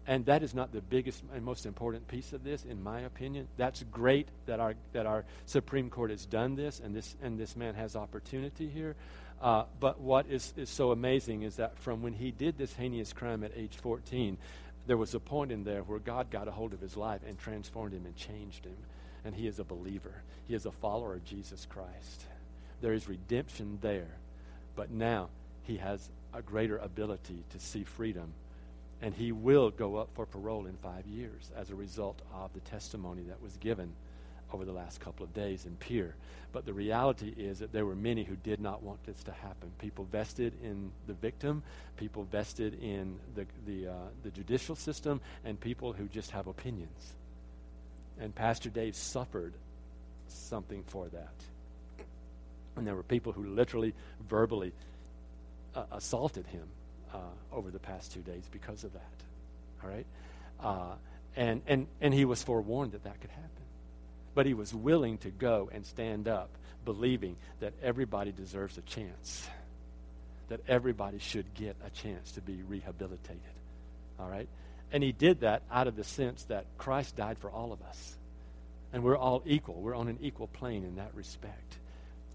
[0.08, 3.48] And that is not the biggest and most important piece of this, in my opinion.
[3.58, 7.56] That's great that our that our Supreme Court has done this, and this and this
[7.56, 8.96] man has opportunity here.
[9.42, 13.14] Uh, but what is, is so amazing is that from when he did this heinous
[13.14, 14.38] crime at age 14
[14.88, 17.38] there was a point in there where God got a hold of his life and
[17.38, 18.78] transformed him and changed him.
[19.24, 20.22] and he is a believer.
[20.48, 22.26] He is a follower of Jesus Christ.
[22.82, 24.18] There is redemption there,
[24.76, 25.30] but now
[25.64, 28.34] he has a greater ability to see freedom,
[29.02, 32.60] and he will go up for parole in five years as a result of the
[32.60, 33.92] testimony that was given
[34.54, 36.16] over the last couple of days in Pierre.
[36.52, 39.72] But the reality is that there were many who did not want this to happen.
[39.78, 41.64] People vested in the victim,
[41.98, 47.14] people vested in the, the, uh, the judicial system, and people who just have opinions.
[48.20, 49.54] And Pastor Dave suffered
[50.28, 51.34] something for that.
[52.78, 53.94] And there were people who literally,
[54.30, 54.72] verbally
[55.76, 56.68] uh, assaulted him
[57.14, 57.18] uh,
[57.52, 59.02] over the past two days because of that.
[59.84, 60.06] All right?
[60.60, 60.96] Uh,
[61.36, 63.65] and, and, and he was forewarned that that could happen.
[64.36, 66.50] But he was willing to go and stand up,
[66.84, 69.48] believing that everybody deserves a chance,
[70.50, 73.42] that everybody should get a chance to be rehabilitated.
[74.20, 74.48] All right?
[74.92, 78.16] And he did that out of the sense that Christ died for all of us.
[78.94, 79.76] And we're all equal.
[79.76, 81.78] We're on an equal plane in that respect.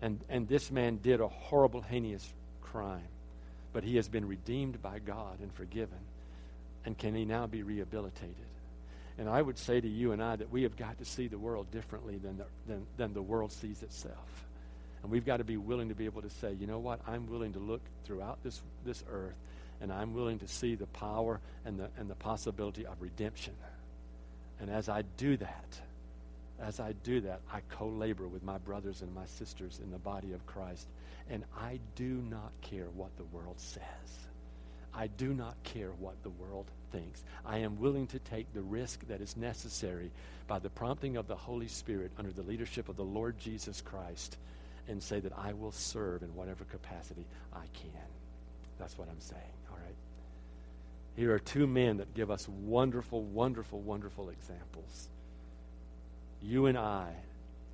[0.02, 2.26] And, and this man did a horrible, heinous
[2.60, 3.08] crime.
[3.72, 5.98] But he has been redeemed by God and forgiven.
[6.84, 8.34] And can he now be rehabilitated?
[9.20, 11.36] And I would say to you and I that we have got to see the
[11.36, 14.46] world differently than the, than, than the world sees itself.
[15.02, 17.00] And we've got to be willing to be able to say, you know what?
[17.06, 19.34] I'm willing to look throughout this, this earth
[19.82, 23.52] and I'm willing to see the power and the, and the possibility of redemption.
[24.58, 25.80] And as I do that,
[26.58, 29.98] as I do that, I co labor with my brothers and my sisters in the
[29.98, 30.86] body of Christ.
[31.28, 34.29] And I do not care what the world says.
[34.94, 37.22] I do not care what the world thinks.
[37.44, 40.10] I am willing to take the risk that is necessary
[40.46, 44.36] by the prompting of the Holy Spirit under the leadership of the Lord Jesus Christ
[44.88, 48.08] and say that I will serve in whatever capacity I can.
[48.78, 49.94] That's what I'm saying, all right?
[51.16, 55.08] Here are two men that give us wonderful, wonderful, wonderful examples.
[56.42, 57.12] You and I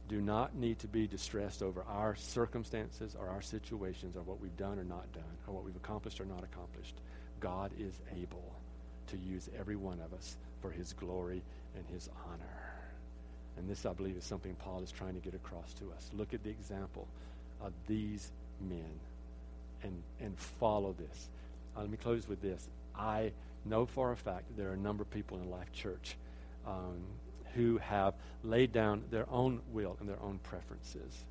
[0.08, 4.56] do not need to be distressed over our circumstances or our situations or what we've
[4.56, 6.94] done or not done or what we've accomplished or not accomplished.
[7.40, 8.52] God is able
[9.08, 11.42] to use every one of us for his glory
[11.76, 12.72] and his honor.
[13.56, 16.10] And this, I believe, is something Paul is trying to get across to us.
[16.12, 17.06] Look at the example
[17.60, 18.30] of these
[18.60, 19.00] men
[19.82, 21.28] and, and follow this.
[21.76, 22.68] Uh, let me close with this.
[22.94, 23.32] I
[23.64, 26.16] know for a fact that there are a number of people in Life Church
[26.66, 27.00] um,
[27.54, 28.14] who have
[28.44, 31.24] laid down their own will and their own preferences.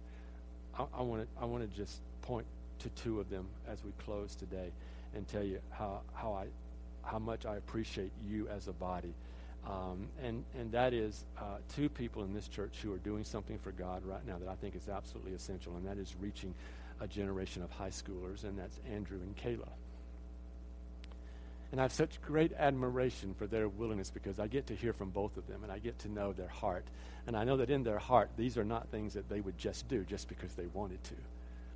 [0.77, 2.45] I want to I want to just point
[2.79, 4.71] to two of them as we close today,
[5.15, 6.47] and tell you how how I
[7.03, 9.13] how much I appreciate you as a body.
[9.67, 13.57] Um, and, and that is uh, two people in this church who are doing something
[13.57, 16.53] for God right now that I think is absolutely essential, and that is reaching
[16.99, 19.69] a generation of high schoolers, and that's Andrew and Kayla.
[21.71, 25.09] And I have such great admiration for their willingness because I get to hear from
[25.09, 26.85] both of them and I get to know their heart.
[27.27, 29.87] And I know that in their heart, these are not things that they would just
[29.89, 31.15] do just because they wanted to.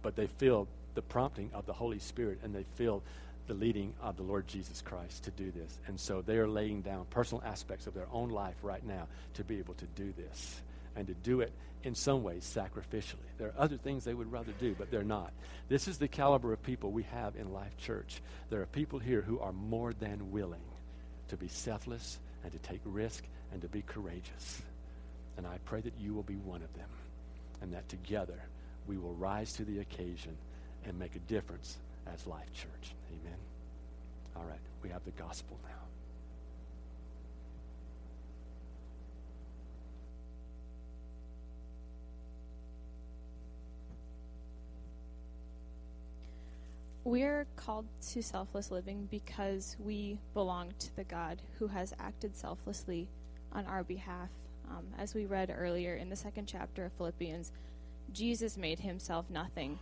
[0.01, 3.03] But they feel the prompting of the Holy Spirit and they feel
[3.49, 5.79] the leading of the Lord Jesus Christ to do this.
[5.87, 9.43] And so they are laying down personal aspects of their own life right now to
[9.43, 10.61] be able to do this
[10.95, 11.51] and to do it
[11.83, 13.25] in some ways sacrificially.
[13.39, 15.33] There are other things they would rather do, but they're not.
[15.67, 18.21] This is the caliber of people we have in Life Church.
[18.51, 20.61] There are people here who are more than willing
[21.29, 24.61] to be selfless and to take risk and to be courageous.
[25.37, 26.89] And I pray that you will be one of them
[27.61, 28.39] and that together
[28.85, 30.37] we will rise to the occasion
[30.85, 32.95] and make a difference as Life Church.
[33.11, 33.37] Amen.
[34.35, 35.69] All right, we have the gospel now.
[47.05, 53.07] We're called to selfless living because we belong to the God who has acted selflessly
[53.51, 54.29] on our behalf.
[54.69, 57.51] Um, as we read earlier in the second chapter of Philippians,
[58.13, 59.79] Jesus made himself nothing,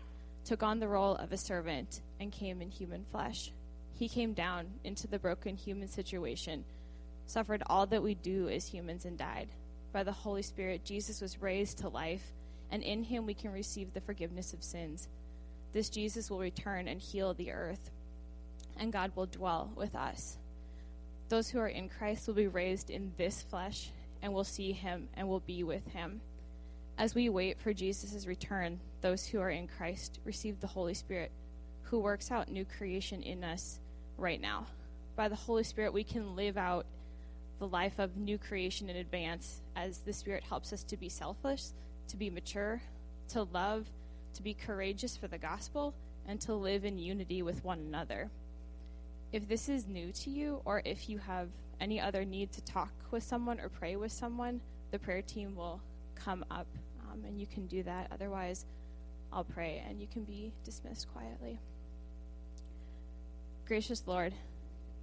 [0.48, 3.52] took on the role of a servant, and came in human flesh.
[3.94, 6.64] He came down into the broken human situation,
[7.26, 9.50] suffered all that we do as humans, and died.
[9.92, 12.32] By the Holy Spirit, Jesus was raised to life,
[12.72, 15.10] and in him we can receive the forgiveness of sins.
[15.74, 17.92] This Jesus will return and heal the earth,
[18.78, 20.38] and God will dwell with us.
[21.28, 23.92] Those who are in Christ will be raised in this flesh
[24.22, 26.22] and will see him and will be with him.
[26.98, 31.32] As we wait for Jesus' return, those who are in Christ receive the Holy Spirit,
[31.84, 33.80] who works out new creation in us
[34.18, 34.68] right now.
[35.16, 36.86] By the Holy Spirit, we can live out
[37.60, 41.74] the life of new creation in advance as the Spirit helps us to be selfless,
[42.08, 42.82] to be mature,
[43.30, 43.88] to love,
[44.34, 45.94] to be courageous for the gospel,
[46.28, 48.30] and to live in unity with one another.
[49.32, 52.92] If this is new to you, or if you have any other need to talk
[53.12, 55.82] with someone or pray with someone, the prayer team will
[56.16, 56.68] come up,
[57.02, 58.08] um, and you can do that.
[58.12, 58.66] Otherwise,
[59.38, 61.60] I'll pray and you can be dismissed quietly.
[63.68, 64.34] Gracious Lord,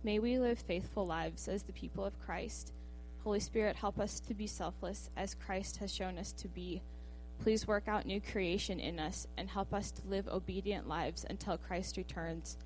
[0.02, 2.72] may we live faithful lives as the people of Christ.
[3.22, 6.82] Holy Spirit, help us to be selfless as Christ has shown us to be.
[7.44, 11.56] Please work out new creation in us and help us to live obedient lives until
[11.56, 12.58] Christ returns.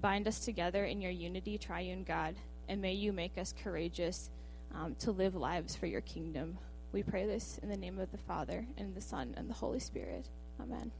[0.00, 2.34] Bind us together in your unity, triune God,
[2.68, 4.28] and may you make us courageous
[4.74, 6.58] um, to live lives for your kingdom.
[6.90, 9.78] We pray this in the name of the Father, and the Son, and the Holy
[9.78, 10.28] Spirit.
[10.60, 10.90] Amen.